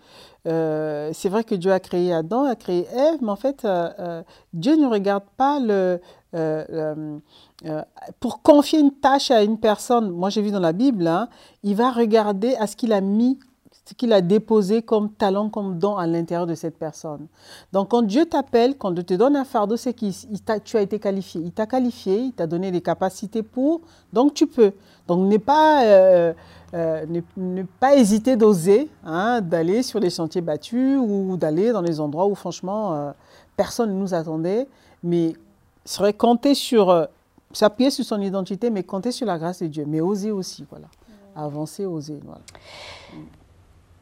euh, 0.47 1.11
c'est 1.13 1.29
vrai 1.29 1.43
que 1.43 1.55
Dieu 1.57 1.73
a 1.73 1.81
créé 1.81 2.13
Adam, 2.13 2.45
a 2.45 2.55
créé 2.55 2.87
Ève, 2.93 3.19
mais 3.21 3.31
en 3.31 3.37
fait, 3.37 3.65
euh, 3.65 3.91
euh, 3.99 4.23
Dieu 4.53 4.77
ne 4.77 4.87
regarde 4.87 5.25
pas 5.37 5.59
le... 5.59 6.01
pour 8.21 8.43
confier 8.43 8.79
une 8.79 8.93
tâche 8.93 9.31
à 9.31 9.43
une 9.43 9.59
personne, 9.59 10.11
moi 10.11 10.31
j'ai 10.31 10.43
vu 10.43 10.51
dans 10.51 10.61
la 10.61 10.73
Bible, 10.73 11.07
hein, 11.07 11.29
il 11.65 11.75
va 11.75 11.91
regarder 11.91 12.55
à 12.57 12.67
ce 12.67 12.77
qu'il 12.77 12.93
a 12.93 13.01
mis 13.01 13.39
ce 13.89 13.95
qu'il 13.95 14.13
a 14.13 14.21
déposé 14.21 14.83
comme 14.83 15.11
talent, 15.11 15.49
comme 15.49 15.79
don 15.79 15.97
à 15.97 16.07
l'intérieur 16.07 16.47
de 16.47 16.55
cette 16.55 16.77
personne. 16.77 17.27
Donc 17.73 17.89
quand 17.89 18.03
Dieu 18.03 18.27
t'appelle, 18.27 18.77
quand 18.77 18.91
Dieu 18.91 19.03
te 19.03 19.15
donne 19.15 19.35
un 19.35 19.47
fardeau, 19.47 19.79
c'est 19.79 19.95
que 19.95 20.59
tu 20.59 20.77
as 20.77 20.83
été 20.83 20.99
qualifié. 20.99 21.41
Il 21.43 21.53
t'a 21.53 21.67
qualifié, 21.67 22.19
il 22.19 22.33
t'a 22.33 22.47
donné 22.47 22.71
les 22.71 22.83
capacités 22.83 23.43
pour, 23.43 23.81
donc 24.13 24.35
tu 24.35 24.47
peux. 24.47 24.73
Donc 25.07 25.27
ne 25.27 25.39
pas, 25.39 25.85
euh, 25.85 26.35
euh, 26.75 27.07
ne, 27.39 27.63
pas 27.81 27.97
hésiter 27.97 28.37
d'oser, 28.37 28.91
hein, 29.07 29.41
d'aller 29.41 29.83
sur 29.83 30.01
les 30.01 30.11
chantiers 30.11 30.43
battus 30.43 30.99
ou 31.01 31.39
d'aller 31.39 31.73
dans 31.73 31.81
les 31.81 31.99
endroits 31.99 32.27
où 32.27 32.35
franchement 32.35 32.93
euh, 32.93 33.13
personne 33.57 33.89
ne 33.89 33.99
nous 33.99 34.13
attendait. 34.13 34.69
Mais 35.03 35.33
serait 35.87 36.13
compter 36.13 36.55
sur, 36.55 37.09
s'appuyer 37.53 37.91
sur 37.91 38.05
son 38.05 38.21
identité, 38.21 38.69
mais 38.69 38.83
compter 38.83 39.13
sur 39.13 39.27
la 39.27 39.39
grâce 39.39 39.63
de 39.63 39.69
Dieu. 39.69 39.85
Mais 39.87 40.03
oser 40.03 40.31
aussi, 40.31 40.67
voilà. 40.69 40.89
Avancer, 41.35 41.87
oser, 41.87 42.21
voilà. 42.23 42.43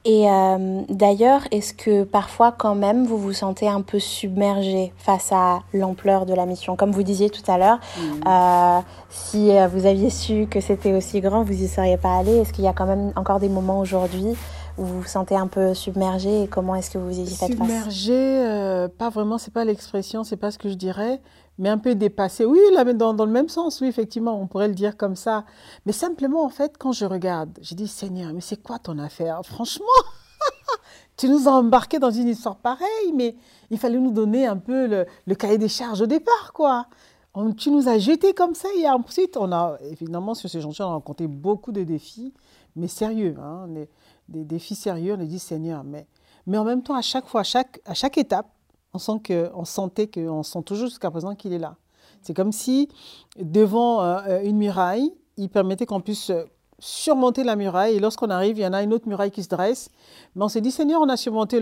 Et 0.08 0.30
euh, 0.30 0.82
d'ailleurs, 0.88 1.42
est-ce 1.50 1.74
que 1.74 2.04
parfois 2.04 2.52
quand 2.52 2.76
même 2.76 3.06
vous 3.06 3.18
vous 3.18 3.32
sentez 3.32 3.66
un 3.66 3.80
peu 3.80 3.98
submergé 3.98 4.92
face 4.96 5.32
à 5.32 5.62
l'ampleur 5.74 6.26
de 6.26 6.32
la 6.32 6.46
mission? 6.46 6.76
Comme 6.76 6.92
vous 6.92 7.02
disiez 7.02 7.28
tout 7.28 7.42
à 7.48 7.58
l'heure, 7.58 7.80
euh, 8.24 8.80
si 9.10 9.50
euh, 9.50 9.66
vous 9.66 9.84
aviez 9.84 10.10
su 10.10 10.46
que 10.48 10.60
c'était 10.60 10.94
aussi 10.94 11.20
grand, 11.20 11.42
vous 11.42 11.60
y 11.60 11.66
seriez 11.66 11.96
pas 11.96 12.18
allé. 12.18 12.36
Est-ce 12.36 12.52
qu'il 12.52 12.62
y 12.62 12.68
a 12.68 12.72
quand 12.72 12.86
même 12.86 13.12
encore 13.16 13.40
des 13.40 13.48
moments 13.48 13.80
aujourd'hui 13.80 14.36
vous 14.76 15.00
vous 15.00 15.08
sentez 15.08 15.36
un 15.36 15.46
peu 15.46 15.74
submergé 15.74 16.42
et 16.42 16.48
comment 16.48 16.74
est-ce 16.74 16.90
que 16.90 16.98
vous 16.98 17.18
y 17.18 17.26
faites 17.26 17.38
face 17.38 17.50
Submergé, 17.50 18.86
pas 18.98 19.10
vraiment, 19.10 19.38
c'est 19.38 19.52
pas 19.52 19.64
l'expression, 19.64 20.24
c'est 20.24 20.36
pas 20.36 20.50
ce 20.50 20.58
que 20.58 20.68
je 20.68 20.74
dirais 20.74 21.20
mais 21.58 21.68
un 21.68 21.78
peu 21.78 21.94
dépassé. 21.94 22.44
Oui, 22.44 22.58
là, 22.72 22.84
dans, 22.92 23.14
dans, 23.14 23.24
le 23.24 23.32
même 23.32 23.48
sens, 23.48 23.80
oui, 23.80 23.88
effectivement, 23.88 24.40
on 24.40 24.46
pourrait 24.46 24.68
le 24.68 24.74
dire 24.74 24.96
comme 24.96 25.16
ça. 25.16 25.44
Mais 25.86 25.92
simplement, 25.92 26.44
en 26.44 26.48
fait, 26.48 26.76
quand 26.78 26.92
je 26.92 27.04
regarde, 27.04 27.50
j'ai 27.62 27.74
dit, 27.74 27.88
Seigneur, 27.88 28.32
mais 28.32 28.40
c'est 28.40 28.62
quoi 28.62 28.78
ton 28.78 28.98
affaire? 28.98 29.40
Franchement, 29.44 29.86
tu 31.16 31.28
nous 31.28 31.48
as 31.48 31.52
embarqués 31.52 31.98
dans 31.98 32.10
une 32.10 32.28
histoire 32.28 32.56
pareille, 32.56 33.12
mais 33.14 33.36
il 33.70 33.78
fallait 33.78 33.98
nous 33.98 34.12
donner 34.12 34.46
un 34.46 34.56
peu 34.56 34.86
le, 34.86 35.06
le 35.26 35.34
cahier 35.34 35.58
des 35.58 35.68
charges 35.68 36.02
au 36.02 36.06
départ, 36.06 36.52
quoi. 36.52 36.86
Tu 37.58 37.70
nous 37.70 37.86
as 37.86 37.98
jetés 37.98 38.32
comme 38.32 38.54
ça 38.54 38.68
et 38.78 38.88
ensuite, 38.88 39.36
on 39.36 39.52
a, 39.52 39.76
évidemment, 39.90 40.34
sur 40.34 40.48
ces 40.48 40.62
chantiers, 40.62 40.84
on 40.84 40.88
a 40.88 40.92
rencontré 40.92 41.26
beaucoup 41.26 41.70
de 41.70 41.82
défis, 41.82 42.32
mais 42.76 42.88
sérieux, 42.88 43.36
hein, 43.38 43.66
des, 44.28 44.44
défis 44.44 44.74
sérieux. 44.74 45.14
On 45.16 45.20
a 45.20 45.24
dit, 45.24 45.38
Seigneur, 45.38 45.84
mais, 45.84 46.06
mais 46.46 46.58
en 46.58 46.64
même 46.64 46.82
temps, 46.82 46.94
à 46.94 47.02
chaque 47.02 47.26
fois, 47.26 47.40
à 47.40 47.44
chaque, 47.44 47.80
à 47.84 47.94
chaque 47.94 48.18
étape, 48.18 48.48
on, 48.94 48.98
sent 48.98 49.20
que, 49.22 49.50
sentait 49.64 50.08
qu'on 50.08 50.42
sent 50.42 50.62
toujours 50.64 50.88
jusqu'à 50.88 51.10
présent 51.10 51.34
qu'il 51.34 51.52
est 51.52 51.58
là. 51.58 51.76
C'est 52.22 52.34
comme 52.34 52.52
si, 52.52 52.88
devant 53.38 54.02
euh, 54.02 54.40
une 54.42 54.56
muraille, 54.56 55.12
il 55.36 55.48
permettait 55.48 55.86
qu'on 55.86 56.00
puisse 56.00 56.32
surmonter 56.78 57.44
la 57.44 57.56
muraille. 57.56 57.96
Et 57.96 58.00
lorsqu'on 58.00 58.30
arrive, 58.30 58.58
il 58.58 58.62
y 58.62 58.66
en 58.66 58.72
a 58.72 58.82
une 58.82 58.92
autre 58.92 59.08
muraille 59.08 59.30
qui 59.30 59.42
se 59.42 59.48
dresse. 59.48 59.90
Mais 60.34 60.44
on 60.44 60.48
s'est 60.48 60.60
dit, 60.60 60.70
Seigneur, 60.70 61.00
on 61.00 61.08
a 61.08 61.16
surmonté 61.16 61.58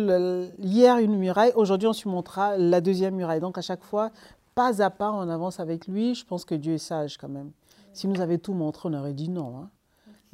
hier 0.59 0.99
une 0.99 1.17
muraille, 1.17 1.53
aujourd'hui 1.55 1.89
on 1.89 1.93
surmontera 1.93 2.57
la 2.57 2.81
deuxième 2.81 3.15
muraille. 3.15 3.41
Donc 3.41 3.59
à 3.59 3.63
chaque 3.63 3.83
fois, 3.83 4.11
pas 4.55 4.83
à 4.83 4.91
pas, 4.91 5.13
on 5.13 5.29
avance 5.29 5.61
avec 5.61 5.87
lui. 5.87 6.15
Je 6.15 6.25
pense 6.25 6.45
que 6.45 6.55
Dieu 6.55 6.75
est 6.75 6.79
sage 6.79 7.19
quand 7.19 7.29
même. 7.29 7.53
S'il 7.93 8.11
nous 8.11 8.21
avait 8.21 8.39
tout 8.39 8.55
montré, 8.55 8.89
on 8.89 8.95
aurait 8.95 9.15
dit 9.15 9.29
non. 9.29 9.59
Hein. 9.59 9.71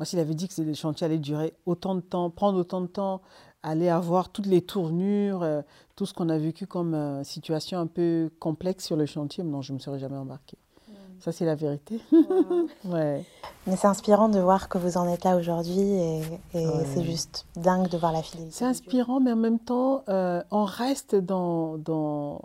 Moi, 0.01 0.07
s'il 0.07 0.19
avait 0.19 0.33
dit 0.33 0.49
que 0.49 0.63
le 0.63 0.73
chantier 0.73 1.05
allait 1.05 1.19
durer 1.19 1.53
autant 1.67 1.95
de 1.95 2.01
temps, 2.01 2.31
prendre 2.31 2.59
autant 2.59 2.81
de 2.81 2.87
temps, 2.87 3.21
aller 3.63 3.91
avoir 3.91 4.31
toutes 4.31 4.47
les 4.47 4.63
tournures, 4.63 5.43
euh, 5.43 5.61
tout 5.95 6.07
ce 6.07 6.15
qu'on 6.15 6.31
a 6.31 6.39
vécu 6.39 6.67
comme 6.67 6.95
euh, 6.95 7.23
situation 7.23 7.79
un 7.79 7.87
peu 7.87 8.31
complexe 8.39 8.87
sur 8.87 8.97
le 8.97 9.05
chantier, 9.05 9.45
non, 9.45 9.61
je 9.61 9.73
ne 9.73 9.77
me 9.77 9.79
serais 9.79 9.99
jamais 9.99 10.17
embarquée. 10.17 10.57
Mm. 10.89 10.93
Ça, 11.21 11.33
c'est 11.33 11.45
la 11.45 11.55
vérité. 11.55 12.01
ouais. 12.87 13.27
Mais 13.67 13.77
c'est 13.77 13.89
inspirant 13.89 14.31
de 14.31 14.41
voir 14.41 14.71
que 14.71 14.79
vous 14.79 14.97
en 14.97 15.07
êtes 15.07 15.25
là 15.25 15.37
aujourd'hui 15.37 15.79
et, 15.79 16.23
c'est 16.55 17.05
juste 17.05 17.45
dingue 17.57 17.91
de 17.91 17.99
voir 17.99 18.13
la 18.13 18.23
fidélité. 18.23 18.55
C'est 18.55 18.65
inspirant, 18.65 19.21
mais 19.21 19.33
en 19.33 19.37
même 19.37 19.59
temps, 19.59 20.03
euh, 20.09 20.43
on 20.51 20.65
reste 20.65 21.15
dans, 21.15 21.77
dans, 21.77 22.41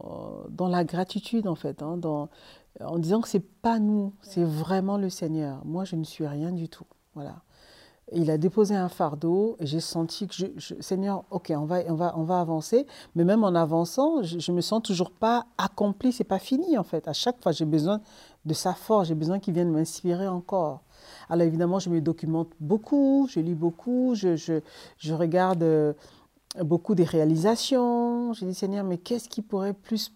dans 0.50 0.68
la 0.68 0.84
gratitude, 0.84 1.48
en 1.48 1.56
fait, 1.56 1.82
hein, 1.82 1.96
dans, 1.96 2.28
en 2.82 3.00
disant 3.00 3.22
que 3.22 3.30
c'est 3.30 3.40
pas 3.40 3.80
nous, 3.80 4.12
c'est 4.22 4.44
vraiment 4.44 4.98
le 4.98 5.10
Seigneur. 5.10 5.62
Moi, 5.64 5.86
je 5.86 5.96
ne 5.96 6.04
suis 6.04 6.28
rien 6.28 6.52
du 6.52 6.68
tout. 6.68 6.84
Voilà 7.14 7.45
il 8.12 8.30
a 8.30 8.38
déposé 8.38 8.76
un 8.76 8.90
fardeau 8.90 9.56
et 9.60 9.66
j'ai 9.66 9.80
senti 9.80 10.28
que, 10.28 10.36
je, 10.36 10.74
Seigneur, 10.80 11.24
ok, 11.32 11.52
on 11.56 11.66
va, 11.66 11.80
on, 11.88 11.96
va, 11.96 12.14
on 12.18 12.24
va 12.24 12.40
avancer, 12.40 12.86
mais 13.16 13.24
même 13.24 13.44
en 13.44 13.56
avançant, 13.56 14.22
je, 14.22 14.52
ne 14.52 14.56
me 14.56 14.62
sens 14.62 14.82
toujours 14.84 15.12
pas 15.12 15.46
accompli, 15.58 16.12
c'est 16.12 16.24
pas 16.24 16.40
fini 16.40 16.78
en 16.78 16.84
fait. 16.84 17.08
À 17.08 17.14
chaque 17.14 17.42
fois, 17.42 17.52
j'ai 17.52 17.66
besoin 17.66 18.02
de 18.46 18.54
sa 18.54 18.74
force, 18.74 19.08
j'ai 19.08 19.16
besoin 19.16 19.40
qu'il 19.40 19.56
vienne 19.56 19.72
m'inspirer 19.72 20.28
encore. 20.28 20.82
Alors 21.30 21.48
évidemment, 21.48 21.80
je 21.80 21.90
me 21.90 22.00
documente 22.00 22.50
beaucoup, 22.60 23.28
je 23.30 23.40
lis 23.40 23.56
beaucoup, 23.56 24.14
je, 24.14 24.36
je 24.98 25.14
regarde 25.14 25.64
euh, 25.64 25.94
beaucoup 26.64 26.96
des 26.96 27.04
réalisations. 27.04 28.34
J'ai 28.34 28.46
dit, 28.46 28.54
Seigneur, 28.54 28.84
mais 28.84 28.98
qu'est-ce 28.98 29.30
qui 29.30 29.42
pourrait 29.42 29.74
plus 29.74 30.14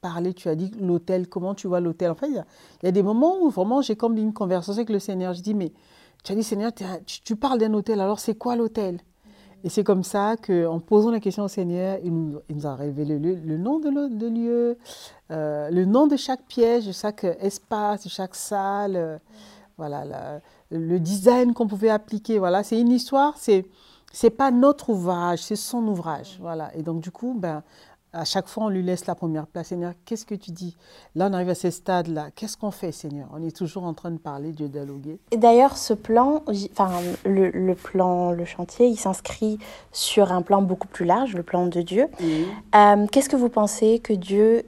parler? 0.00 0.34
Tu 0.34 0.48
as 0.48 0.54
dit 0.54 0.70
l'hôtel, 0.80 1.28
comment 1.28 1.54
tu 1.54 1.66
vois 1.66 1.80
l'hôtel 1.80 2.10
En 2.10 2.14
fait, 2.14 2.28
il 2.28 2.42
y, 2.82 2.86
a 2.86 2.92
des 2.92 3.02
moments 3.02 3.40
où 3.42 3.50
vraiment 3.50 3.82
j'ai 3.82 3.96
comme 3.96 4.16
une 4.16 4.32
conversation 4.32 4.78
avec 4.78 4.90
le 4.90 4.98
Seigneur. 5.00 5.34
Je 5.34 5.42
dis, 5.42 5.54
mais 5.54 5.72
tu 6.24 6.32
as 6.32 6.34
dit, 6.34 6.42
Seigneur, 6.42 6.72
tu, 7.06 7.36
parles 7.36 7.58
d'un 7.58 7.72
hôtel, 7.74 8.00
alors 8.00 8.18
c'est 8.18 8.34
quoi 8.34 8.56
l'hôtel? 8.56 8.98
Et 9.62 9.68
c'est 9.68 9.84
comme 9.84 10.02
ça 10.02 10.36
qu'en 10.36 10.80
posant 10.80 11.10
la 11.10 11.20
question 11.20 11.44
au 11.44 11.48
Seigneur, 11.48 11.98
il 12.02 12.12
nous, 12.12 12.66
a 12.66 12.74
révélé 12.74 13.18
le, 13.18 13.56
nom 13.56 13.78
de, 13.78 14.28
lieu, 14.28 14.76
euh, 15.30 15.70
le 15.70 15.84
nom 15.84 16.06
de 16.06 16.16
chaque 16.16 16.42
piège, 16.46 16.86
de 16.86 16.92
chaque 16.92 17.24
espace, 17.24 18.04
de 18.04 18.10
chaque 18.10 18.34
salle, 18.34 18.96
euh, 18.96 19.18
voilà, 19.78 20.40
le 20.70 20.98
design 20.98 21.54
qu'on 21.54 21.66
pouvait 21.66 21.90
appliquer. 21.90 22.38
Voilà, 22.38 22.62
c'est 22.62 22.80
une 22.80 22.92
histoire, 22.92 23.36
c'est 23.38 23.66
c'est 24.14 24.30
pas 24.30 24.52
notre 24.52 24.90
ouvrage, 24.90 25.40
c'est 25.42 25.56
son 25.56 25.84
ouvrage. 25.88 26.38
Voilà. 26.40 26.70
Et 26.76 26.82
donc, 26.82 27.00
du 27.00 27.10
coup, 27.10 27.34
ben, 27.36 27.64
à 28.14 28.24
chaque 28.24 28.48
fois, 28.48 28.64
on 28.64 28.68
lui 28.68 28.82
laisse 28.82 29.06
la 29.06 29.14
première 29.14 29.46
place. 29.46 29.68
Seigneur, 29.68 29.92
qu'est-ce 30.04 30.24
que 30.24 30.34
tu 30.34 30.52
dis? 30.52 30.76
Là, 31.14 31.28
on 31.30 31.32
arrive 31.32 31.48
à 31.48 31.54
ce 31.54 31.70
stade-là. 31.70 32.28
Qu'est-ce 32.34 32.56
qu'on 32.56 32.70
fait, 32.70 32.92
Seigneur? 32.92 33.28
On 33.32 33.42
est 33.42 33.54
toujours 33.54 33.84
en 33.84 33.94
train 33.94 34.10
de 34.10 34.18
parler, 34.18 34.52
de 34.52 34.66
dialoguer. 34.66 35.18
Et 35.30 35.36
d'ailleurs, 35.36 35.76
ce 35.76 35.94
plan, 35.94 36.42
enfin, 36.72 36.90
le, 37.24 37.74
plan, 37.74 38.30
le 38.30 38.44
chantier, 38.44 38.86
il 38.86 38.96
s'inscrit 38.96 39.58
sur 39.92 40.32
un 40.32 40.42
plan 40.42 40.62
beaucoup 40.62 40.88
plus 40.88 41.04
large, 41.04 41.34
le 41.34 41.42
plan 41.42 41.66
de 41.66 41.82
Dieu. 41.82 42.08
Euh, 42.74 43.06
qu'est-ce 43.10 43.28
que 43.28 43.36
vous 43.36 43.48
pensez 43.48 43.98
que 43.98 44.12
Dieu 44.12 44.64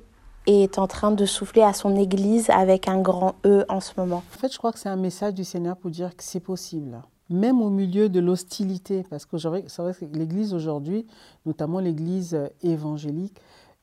est 0.46 0.78
en 0.78 0.86
train 0.86 1.12
de 1.12 1.24
souffler 1.24 1.62
à 1.62 1.72
son 1.72 1.96
Église 1.96 2.50
avec 2.50 2.88
un 2.88 3.00
grand 3.00 3.34
E 3.44 3.64
en 3.68 3.80
ce 3.80 3.92
moment? 3.96 4.22
En 4.34 4.38
fait, 4.38 4.52
je 4.52 4.58
crois 4.58 4.72
que 4.72 4.78
c'est 4.78 4.88
un 4.88 4.96
message 4.96 5.34
du 5.34 5.44
Seigneur 5.44 5.76
pour 5.76 5.90
dire 5.90 6.16
que 6.16 6.22
c'est 6.22 6.40
possible 6.40 7.00
même 7.30 7.60
au 7.60 7.70
milieu 7.70 8.08
de 8.08 8.20
l'hostilité, 8.20 9.04
parce 9.08 9.26
que 9.26 9.38
c'est 9.38 9.48
vrai 9.48 9.62
que 9.94 10.04
l'Église 10.16 10.54
aujourd'hui, 10.54 11.06
notamment 11.44 11.80
l'Église 11.80 12.38
évangélique, 12.62 13.40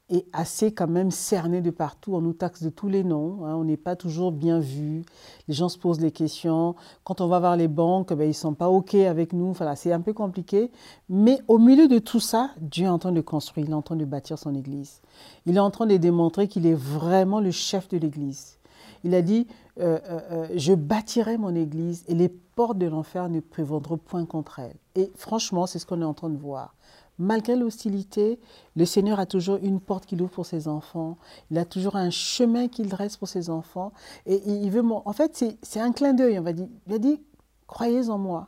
est 0.10 0.26
assez 0.34 0.74
quand 0.74 0.88
même 0.88 1.12
cernée 1.12 1.62
de 1.62 1.72
partout. 1.72 2.14
On 2.16 2.22
nous 2.22 2.34
taxe 2.34 2.62
de 2.62 2.70
tous 2.70 2.90
les 2.90 3.04
noms. 3.04 3.46
Hein. 3.46 3.56
on 3.56 3.64
n'est 3.64 3.78
pas 3.78 3.96
toujours 3.96 4.32
bien 4.32 4.60
vu. 4.60 5.04
Les 5.48 5.54
gens 5.54 5.70
se 5.70 5.78
posent 5.78 5.98
des 5.98 6.12
questions. 6.12 6.76
Quand 7.04 7.22
on 7.22 7.28
va 7.28 7.40
voir 7.40 7.56
les 7.56 7.68
banques, 7.68 8.14
ben, 8.14 8.26
ils 8.26 8.30
ne 8.30 8.34
sont 8.34 8.54
pas 8.54 8.70
OK 8.70 8.96
avec 8.96 9.34
nous. 9.34 9.50
Enfin, 9.50 9.74
c'est 9.76 9.92
un 9.92 10.02
peu 10.02 10.14
compliqué. 10.14 10.72
Mais 11.10 11.40
au 11.48 11.58
milieu 11.58 11.88
de 11.88 12.00
tout 12.00 12.20
ça, 12.20 12.52
Dieu 12.60 12.86
est 12.86 12.90
en 12.90 13.00
train 13.00 13.12
de 13.12 13.22
construire, 13.22 13.66
il 13.68 13.72
est 13.72 13.76
en 13.76 13.82
train 13.82 13.96
de 13.96 14.06
bâtir 14.06 14.38
son 14.38 14.54
Église. 14.54 15.02
Il 15.46 15.56
est 15.56 15.62
en 15.62 15.72
train 15.72 15.86
de 15.86 15.98
démontrer 15.98 16.48
qu'il 16.48 16.66
est 16.66 16.74
vraiment 16.76 17.40
le 17.40 17.52
chef 17.52 17.88
de 17.90 17.98
l'Église. 17.98 18.58
Il 19.04 19.16
a 19.16 19.22
dit, 19.22 19.48
euh, 19.80 20.00
euh, 20.10 20.20
euh, 20.32 20.48
je 20.56 20.74
bâtirai 20.74 21.38
mon 21.38 21.56
Église 21.56 22.06
et 22.08 22.16
les 22.16 22.30
portes 22.30 22.78
de 22.78 22.88
l'enfer 22.88 23.30
ne 23.30 23.40
prévaudront 23.40 23.98
point 23.98 24.26
contre 24.26 24.60
elle. 24.60 24.76
Et 24.96 25.12
franchement, 25.16 25.66
c'est 25.66 25.80
ce 25.80 25.86
qu'on 25.86 26.02
est 26.02 26.06
en 26.06 26.14
train 26.14 26.30
de 26.30 26.38
voir. 26.38 26.76
Malgré 27.20 27.56
l'hostilité, 27.56 28.40
le 28.76 28.86
Seigneur 28.86 29.20
a 29.20 29.26
toujours 29.26 29.58
une 29.62 29.80
porte 29.80 30.06
qu'il 30.06 30.22
ouvre 30.22 30.32
pour 30.32 30.46
ses 30.46 30.68
enfants. 30.68 31.18
Il 31.52 31.58
a 31.58 31.66
toujours 31.66 31.96
un 31.96 32.10
chemin 32.10 32.68
qu'il 32.68 32.90
dresse 32.90 33.18
pour 33.18 33.28
ses 33.28 33.50
enfants. 33.50 33.92
Et 34.26 34.42
il 34.46 34.72
veut, 34.72 34.84
en 34.84 35.14
fait, 35.14 35.46
c'est 35.62 35.80
un 35.80 35.92
clin 35.92 36.14
d'œil. 36.14 36.40
On 36.40 36.44
va 36.44 36.54
dire, 36.54 36.68
il 36.88 36.94
a 36.94 36.98
dit, 36.98 37.22
croyez 37.68 38.10
en 38.10 38.18
moi. 38.18 38.48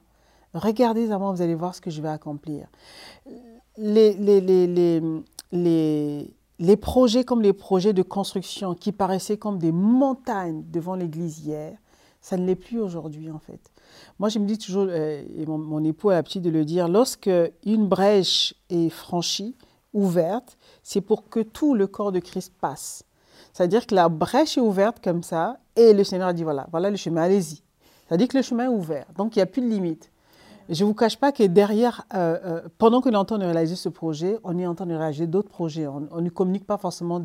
Regardez 0.56 1.12
en 1.12 1.20
moi, 1.20 1.32
vous 1.32 1.42
allez 1.42 1.54
voir 1.54 1.76
ce 1.76 1.82
que 1.82 1.92
je 1.92 2.02
vais 2.02 2.10
accomplir. 2.10 2.68
Les 6.60 6.78
projets 6.78 7.24
comme 7.24 7.42
les 7.42 7.54
projets 7.54 7.94
de 7.94 8.02
construction 8.02 8.76
qui 8.76 8.92
paraissaient 8.92 9.38
comme 9.38 9.60
des 9.60 9.72
montagnes 9.72 10.64
devant 10.72 10.96
l'église 10.96 11.40
hier, 11.40 11.78
ça 12.22 12.38
ne 12.38 12.46
l'est 12.46 12.56
plus 12.56 12.80
aujourd'hui 12.80 13.30
en 13.30 13.40
fait. 13.40 13.60
Moi, 14.20 14.30
je 14.30 14.40
me 14.40 14.46
dis 14.46 14.58
toujours, 14.58 14.88
euh, 14.90 15.24
et 15.38 15.46
mon, 15.46 15.84
époux 15.84 16.10
a 16.10 16.16
l'habitude 16.16 16.42
de 16.42 16.50
le 16.50 16.66
dire, 16.66 16.88
lorsque 16.88 17.30
une 17.66 17.88
brèche 17.88 18.56
est 18.70 18.90
franchie, 18.90 19.56
ouverte, 19.94 20.58
c'est 20.84 21.02
pour 21.02 21.30
que 21.30 21.40
tout 21.40 21.76
le 21.76 21.88
corps 21.88 22.12
de 22.12 22.20
Christ 22.20 22.54
passe. 22.60 23.04
C'est-à-dire 23.54 23.88
que 23.88 23.96
la 23.96 24.10
brèche 24.10 24.58
est 24.58 24.62
ouverte 24.62 25.04
comme 25.04 25.24
ça, 25.24 25.60
et 25.76 25.94
le 25.94 26.04
Seigneur 26.04 26.30
a 26.30 26.34
dit, 26.34 26.44
voilà, 26.44 26.68
voilà 26.72 26.90
le 26.90 26.98
chemin, 26.98 27.24
allez-y. 27.24 27.62
C'est-à-dire 28.08 28.28
que 28.28 28.38
le 28.38 28.44
chemin 28.44 28.66
est 28.66 28.76
ouvert, 28.76 29.06
donc 29.18 29.36
il 29.36 29.40
n'y 29.40 29.44
a 29.44 29.48
plus 29.48 29.62
de 29.62 29.68
limite. 29.68 30.12
Je 30.68 30.84
ne 30.84 30.88
vous 30.88 30.96
cache 30.96 31.18
pas 31.18 31.32
que 31.32 31.44
derrière, 31.44 32.06
euh, 32.16 32.40
euh, 32.44 32.62
pendant 32.80 33.00
que 33.00 33.10
l'on 33.10 33.16
est 33.16 33.20
en 33.20 33.26
train 33.26 33.38
de 33.38 33.46
réaliser 33.46 33.76
ce 33.76 33.90
projet, 33.90 34.40
on 34.44 34.58
est 34.58 34.66
en 34.66 34.74
train 34.74 34.88
de 34.88 34.96
réaliser 34.96 35.28
d'autres 35.28 35.50
projets. 35.50 35.86
On, 35.86 36.22
ne 36.22 36.30
communique 36.30 36.66
pas 36.66 36.78
forcément 36.78 37.24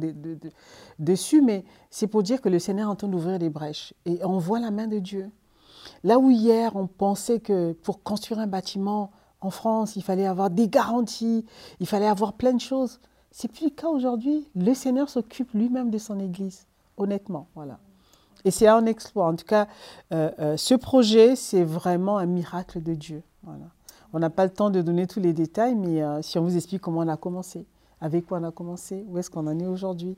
dessus, 0.98 1.40
mais 1.40 1.64
c'est 1.88 2.06
pour 2.06 2.22
dire 2.22 2.42
que 2.42 2.50
le 2.50 2.58
Seigneur 2.58 2.88
est 2.88 2.92
en 2.92 2.96
train 2.96 3.08
d'ouvrir 3.08 3.38
des 3.38 3.48
brèches. 3.48 3.94
Et 4.04 4.20
on 4.24 4.38
voit 4.38 4.60
la 4.60 4.70
main 4.70 4.86
de 4.86 4.98
Dieu. 4.98 5.30
Là 6.04 6.18
où 6.18 6.30
hier, 6.30 6.76
on 6.76 6.86
pensait 6.86 7.40
que 7.40 7.72
pour 7.72 8.02
construire 8.02 8.40
un 8.40 8.46
bâtiment 8.46 9.10
en 9.40 9.50
France, 9.50 9.96
il 9.96 10.02
fallait 10.02 10.26
avoir 10.26 10.50
des 10.50 10.68
garanties, 10.68 11.46
il 11.80 11.86
fallait 11.86 12.08
avoir 12.08 12.34
plein 12.34 12.52
de 12.52 12.60
choses. 12.60 13.00
C'est 13.30 13.50
plus 13.50 13.64
le 13.64 13.70
cas 13.70 13.88
aujourd'hui. 13.88 14.48
Le 14.54 14.74
Seigneur 14.74 15.08
s'occupe 15.08 15.52
lui-même 15.54 15.90
de 15.90 15.98
son 15.98 16.20
Église, 16.20 16.66
honnêtement. 16.98 17.48
Voilà. 17.54 17.78
Et 18.44 18.50
c'est 18.50 18.66
un 18.66 18.86
exploit. 18.86 19.26
En 19.26 19.36
tout 19.36 19.44
cas, 19.44 19.66
euh, 20.12 20.30
euh, 20.38 20.56
ce 20.56 20.74
projet, 20.74 21.36
c'est 21.36 21.64
vraiment 21.64 22.18
un 22.18 22.26
miracle 22.26 22.82
de 22.82 22.94
Dieu. 22.94 23.22
Voilà. 23.42 23.66
On 24.12 24.18
n'a 24.18 24.30
pas 24.30 24.44
le 24.44 24.50
temps 24.50 24.70
de 24.70 24.82
donner 24.82 25.06
tous 25.06 25.20
les 25.20 25.32
détails, 25.32 25.74
mais 25.74 26.02
euh, 26.02 26.22
si 26.22 26.38
on 26.38 26.42
vous 26.42 26.56
explique 26.56 26.82
comment 26.82 27.00
on 27.00 27.08
a 27.08 27.16
commencé, 27.16 27.64
avec 28.00 28.26
quoi 28.26 28.38
on 28.38 28.44
a 28.44 28.50
commencé, 28.50 29.04
où 29.08 29.18
est-ce 29.18 29.30
qu'on 29.30 29.46
en 29.46 29.58
est 29.58 29.66
aujourd'hui, 29.66 30.16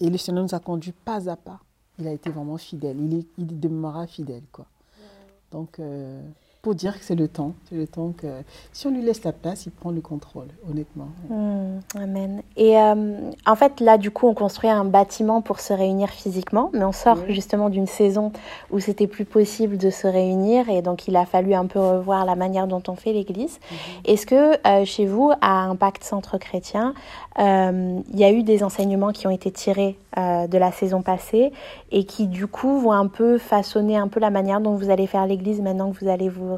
et 0.00 0.08
le 0.08 0.18
Seigneur 0.18 0.44
nous 0.44 0.54
a 0.54 0.60
conduit 0.60 0.92
pas 0.92 1.28
à 1.28 1.36
pas. 1.36 1.60
Il 1.98 2.06
a 2.06 2.12
été 2.12 2.30
vraiment 2.30 2.58
fidèle. 2.58 2.96
Il, 3.00 3.14
est, 3.14 3.26
il 3.38 3.60
demeurera 3.60 4.06
fidèle, 4.06 4.42
quoi. 4.52 4.66
Donc, 5.52 5.80
pour 6.64 6.74
dire 6.74 6.98
que 6.98 7.04
c'est 7.04 7.14
le 7.14 7.28
temps. 7.28 7.52
C'est 7.68 7.76
le 7.76 7.86
temps 7.86 8.14
que 8.16 8.26
si 8.72 8.86
on 8.86 8.90
lui 8.90 9.02
laisse 9.02 9.22
la 9.22 9.32
place, 9.32 9.66
il 9.66 9.70
prend 9.70 9.90
le 9.90 10.00
contrôle, 10.00 10.48
honnêtement. 10.70 11.08
Hmm, 11.28 11.80
amen. 11.94 12.40
Et 12.56 12.78
euh, 12.78 13.30
en 13.46 13.54
fait, 13.54 13.80
là, 13.80 13.98
du 13.98 14.10
coup, 14.10 14.26
on 14.26 14.32
construit 14.32 14.70
un 14.70 14.86
bâtiment 14.86 15.42
pour 15.42 15.60
se 15.60 15.74
réunir 15.74 16.08
physiquement, 16.08 16.70
mais 16.72 16.84
on 16.84 16.92
sort 16.92 17.18
justement 17.28 17.68
d'une 17.68 17.86
saison 17.86 18.32
où 18.70 18.80
c'était 18.80 19.06
plus 19.06 19.26
possible 19.26 19.76
de 19.76 19.90
se 19.90 20.06
réunir 20.06 20.70
et 20.70 20.80
donc 20.80 21.06
il 21.06 21.16
a 21.16 21.26
fallu 21.26 21.52
un 21.52 21.66
peu 21.66 21.78
revoir 21.78 22.24
la 22.24 22.34
manière 22.34 22.66
dont 22.66 22.82
on 22.88 22.94
fait 22.94 23.12
l'église. 23.12 23.60
Mhm. 23.70 23.76
Est-ce 24.06 24.24
que 24.24 24.54
euh, 24.66 24.86
chez 24.86 25.04
vous, 25.04 25.32
à 25.42 25.64
Impact 25.64 26.02
Centre 26.02 26.38
Chrétien, 26.38 26.94
euh, 27.38 28.00
il 28.10 28.18
y 28.18 28.24
a 28.24 28.32
eu 28.32 28.42
des 28.42 28.64
enseignements 28.64 29.12
qui 29.12 29.26
ont 29.26 29.30
été 29.30 29.50
tirés 29.50 29.98
de 30.16 30.58
la 30.58 30.70
saison 30.70 31.02
passée 31.02 31.50
et 31.90 32.04
qui, 32.04 32.28
du 32.28 32.46
coup, 32.46 32.78
vont 32.78 32.92
un 32.92 33.08
peu 33.08 33.36
façonner 33.36 33.96
un 33.96 34.06
peu 34.06 34.20
la 34.20 34.30
manière 34.30 34.60
dont 34.60 34.76
vous 34.76 34.90
allez 34.90 35.08
faire 35.08 35.26
l'église 35.26 35.60
maintenant 35.60 35.90
que 35.90 35.98
vous 35.98 36.08
allez 36.08 36.28
vous 36.28 36.53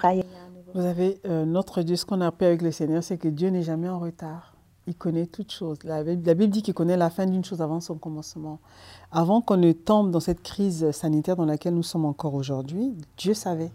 vous 0.74 0.84
avez 0.84 1.20
euh, 1.26 1.44
notre 1.46 1.82
Dieu, 1.82 1.96
ce 1.96 2.04
qu'on 2.04 2.20
a 2.20 2.26
appris 2.26 2.44
avec 2.44 2.60
le 2.60 2.70
Seigneur, 2.70 3.02
c'est 3.02 3.16
que 3.16 3.28
Dieu 3.28 3.48
n'est 3.48 3.62
jamais 3.62 3.88
en 3.88 3.98
retard. 3.98 4.54
Il 4.86 4.94
connaît 4.94 5.26
toutes 5.26 5.50
choses. 5.50 5.78
La, 5.84 6.04
Bible 6.04 6.48
dit 6.48 6.62
qu'il 6.62 6.74
connaît 6.74 6.96
la 6.96 7.10
fin 7.10 7.26
d'une 7.26 7.44
chose 7.44 7.60
avant 7.60 7.80
son 7.80 7.96
commencement. 7.96 8.60
Avant 9.10 9.40
qu'on 9.40 9.56
ne 9.56 9.72
tombe 9.72 10.10
dans 10.10 10.20
cette 10.20 10.42
crise 10.42 10.90
sanitaire 10.92 11.34
dans 11.34 11.44
laquelle 11.44 11.74
nous 11.74 11.82
sommes 11.82 12.04
encore 12.04 12.34
aujourd'hui, 12.34 12.94
Dieu 13.16 13.34
savait. 13.34 13.72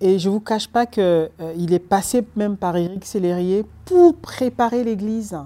Et 0.00 0.18
je 0.18 0.28
ne 0.28 0.34
vous 0.34 0.40
cache 0.40 0.68
pas 0.68 0.86
qu'il 0.86 1.02
euh, 1.02 1.28
est 1.40 1.78
passé 1.78 2.24
même 2.36 2.56
par 2.56 2.76
Éric 2.76 3.04
Célérier 3.04 3.66
pour 3.84 4.14
préparer 4.16 4.84
l'Église 4.84 5.36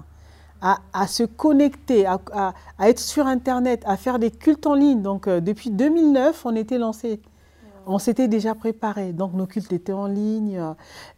à, 0.61 1.07
se 1.07 1.23
connecter, 1.23 2.05
à, 2.05 2.19
à, 2.31 2.53
être 2.87 2.99
sur 2.99 3.27
Internet, 3.27 3.83
à 3.85 3.97
faire 3.97 4.17
des 4.17 4.31
cultes 4.31 4.65
en 4.65 4.75
ligne. 4.75 5.01
Donc 5.01 5.27
euh, 5.27 5.41
depuis 5.41 5.71
2009, 5.71 6.45
on 6.45 6.55
était 6.55 6.77
lancé 6.77 7.19
on 7.85 7.99
s'était 7.99 8.27
déjà 8.27 8.55
préparé. 8.55 9.13
Donc 9.13 9.33
nos 9.33 9.45
cultes 9.45 9.71
étaient 9.71 9.93
en 9.93 10.07
ligne. 10.07 10.61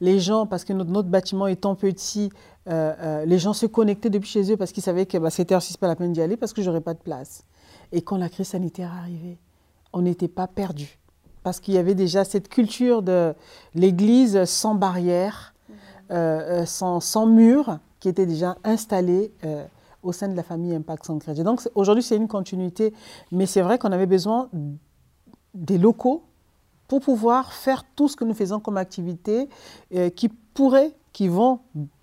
Les 0.01 0.19
gens, 0.19 0.45
parce 0.45 0.63
que 0.63 0.73
notre, 0.73 1.10
bâtiment 1.10 1.47
étant 1.47 1.75
petit, 1.75 2.30
euh, 2.67 2.93
euh, 2.99 3.25
les 3.25 3.39
gens 3.39 3.54
se 3.54 3.65
connectaient 3.65 4.10
depuis 4.10 4.30
chez 4.30 4.51
eux 4.51 4.58
parce 4.58 4.71
qu'ils 4.71 4.84
savaient 4.84 5.06
que 5.06 5.17
bah, 5.17 5.30
c'était 5.30 5.56
aussi 5.56 5.78
pas 5.78 5.88
la 5.88 5.95
peine 5.95 6.13
d'y 6.13 6.21
aller 6.21 6.38
parce 6.38 6.54
que 6.54 6.62
j'aurais 6.62 6.82
pas 6.82 6.93
de 6.93 6.99
place. 6.99 7.43
Et 7.91 8.01
quand 8.01 8.17
la 8.17 8.30
crise 8.30 8.47
sanitaire 8.49 8.91
arrivait, 8.91 9.38
on 9.93 10.01
n'était 10.01 10.28
pas 10.28 10.47
perdu 10.47 10.99
parce 11.43 11.60
qu'il 11.60 11.75
y 11.75 11.78
avait 11.78 11.95
déjà 11.95 12.25
cette 12.25 12.49
culture 12.49 13.04
de 13.04 13.36
l'Église 13.75 14.45
sans 14.45 14.73
barrière, 14.73 15.54
euh, 16.10 16.65
sans, 16.65 16.99
sans 16.99 17.28
mur, 17.28 17.78
qui 17.99 18.10
était 18.10 18.25
déjà 18.25 18.58
installée 18.63 19.32
au 20.01 20.12
sein 20.12 20.28
de 20.28 20.36
la 20.36 20.43
famille 20.43 20.73
Impact 20.73 21.06
Centre 21.06 21.34
Donc 21.43 21.62
aujourd'hui, 21.75 22.04
c'est 22.04 22.15
une 22.15 22.28
continuité, 22.28 22.93
mais 23.32 23.45
c'est 23.45 23.62
vrai 23.62 23.78
qu'on 23.78 23.91
avait 23.91 24.06
besoin 24.06 24.49
des 25.54 25.78
locaux 25.78 26.23
pour 26.88 27.02
pouvoir 27.02 27.54
faire 27.54 27.84
tout 27.95 28.08
ce 28.08 28.15
que 28.15 28.24
nous 28.24 28.34
faisons 28.34 28.60
comme 28.60 28.78
activité 28.78 29.50
euh, 29.93 30.10
qui 30.10 30.30
pourrait, 30.30 30.93
qui 31.13 31.28
vont 31.28 31.60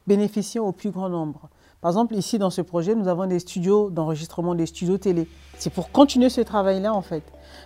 bénéficier 0.07 0.61
au 0.61 0.73
plus 0.73 0.91
grand 0.91 1.09
nombre. 1.09 1.49
Par 1.81 1.91
exemple, 1.91 2.15
ici 2.15 2.39
dans 2.39 2.51
ce 2.51 2.63
projet, 2.63 2.95
nous 2.95 3.09
avons 3.09 3.27
des 3.27 3.41
studios 3.41 3.91
d'enregistrement, 3.91 4.55
des 4.55 4.67
studios 4.67 4.99
télé. 4.99 5.27
C'est 5.59 5.73
pour 5.73 5.91
continuer 5.91 6.29
ce 6.29 6.41
travail-là 6.41 6.95
en 6.95 7.03
fait. 7.03 7.25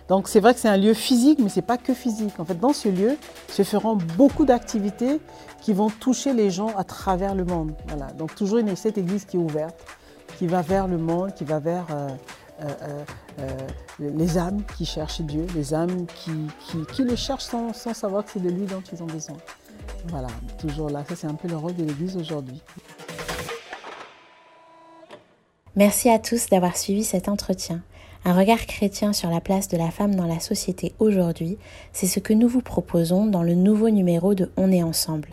Donc 0.09 0.27
c'est 0.27 0.39
vrai 0.39 0.55
que 0.55 0.59
c'est 0.59 0.67
un 0.67 0.77
lieu 0.77 0.95
physique, 0.95 1.37
mais 1.39 1.49
ce 1.49 1.57
n'est 1.57 1.65
pas 1.65 1.77
que 1.77 1.93
physique. 1.93 2.39
En 2.39 2.45
fait, 2.45 2.59
dans 2.59 2.73
ce 2.73 2.89
lieu 2.89 3.15
se 3.47 3.61
feront 3.61 3.95
beaucoup 4.17 4.45
d'activités 4.45 5.19
qui 5.61 5.71
vont 5.73 5.89
toucher 5.89 6.33
les 6.33 6.49
gens 6.49 6.69
à 6.77 6.83
travers 6.83 7.35
le 7.35 7.45
monde. 7.45 7.73
Voilà. 7.87 8.07
Donc 8.13 8.33
toujours 8.33 8.57
une, 8.57 8.75
cette 8.75 8.97
église 8.97 9.25
qui 9.25 9.37
est 9.37 9.39
ouverte, 9.39 9.85
qui 10.39 10.47
va 10.47 10.63
vers 10.63 10.87
le 10.87 10.97
monde, 10.97 11.35
qui 11.35 11.43
va 11.43 11.59
vers 11.59 11.85
euh, 11.91 12.07
les 13.99 14.37
âmes 14.37 14.63
qui 14.77 14.85
cherchent 14.85 15.21
Dieu, 15.21 15.45
les 15.55 15.73
âmes 15.73 16.05
qui, 16.07 16.31
qui, 16.93 17.03
le 17.03 17.15
cherchent 17.15 17.45
sans, 17.45 17.73
sans 17.73 17.93
savoir 17.93 18.25
que 18.25 18.31
c'est 18.31 18.43
de 18.43 18.49
lui 18.49 18.65
dont 18.65 18.83
ils 18.91 19.01
ont 19.01 19.07
besoin. 19.07 19.37
Voilà, 20.07 20.27
toujours 20.59 20.89
là. 20.89 21.03
Ça, 21.07 21.15
c'est 21.15 21.27
un 21.27 21.33
peu 21.33 21.47
le 21.47 21.57
rôle 21.57 21.75
de 21.75 21.83
l'Église 21.83 22.17
aujourd'hui. 22.17 22.61
Merci 25.75 26.09
à 26.09 26.17
tous 26.17 26.47
d'avoir 26.49 26.75
suivi 26.75 27.03
cet 27.03 27.29
entretien. 27.29 27.81
Un 28.25 28.33
regard 28.33 28.65
chrétien 28.65 29.13
sur 29.13 29.29
la 29.29 29.39
place 29.39 29.67
de 29.67 29.77
la 29.77 29.91
femme 29.91 30.15
dans 30.15 30.25
la 30.25 30.39
société 30.39 30.93
aujourd'hui, 30.99 31.57
c'est 31.93 32.07
ce 32.07 32.19
que 32.19 32.33
nous 32.33 32.47
vous 32.47 32.61
proposons 32.61 33.25
dans 33.27 33.43
le 33.43 33.53
nouveau 33.53 33.89
numéro 33.89 34.33
de 34.33 34.51
On 34.57 34.71
est 34.71 34.83
ensemble. 34.83 35.29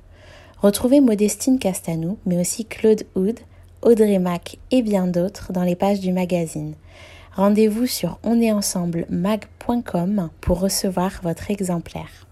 Retrouvez 0.58 1.00
Modestine 1.00 1.58
Castanou, 1.58 2.18
mais 2.26 2.38
aussi 2.38 2.66
Claude 2.66 3.04
Houd, 3.16 3.40
Audrey 3.82 4.18
Mac 4.18 4.58
et 4.70 4.82
bien 4.82 5.06
d'autres 5.06 5.52
dans 5.52 5.62
les 5.62 5.76
pages 5.76 6.00
du 6.00 6.12
magazine. 6.12 6.74
Rendez-vous 7.36 7.86
sur 7.86 8.18
onestensemblemag.com 8.22 10.30
pour 10.40 10.60
recevoir 10.60 11.20
votre 11.22 11.50
exemplaire. 11.50 12.23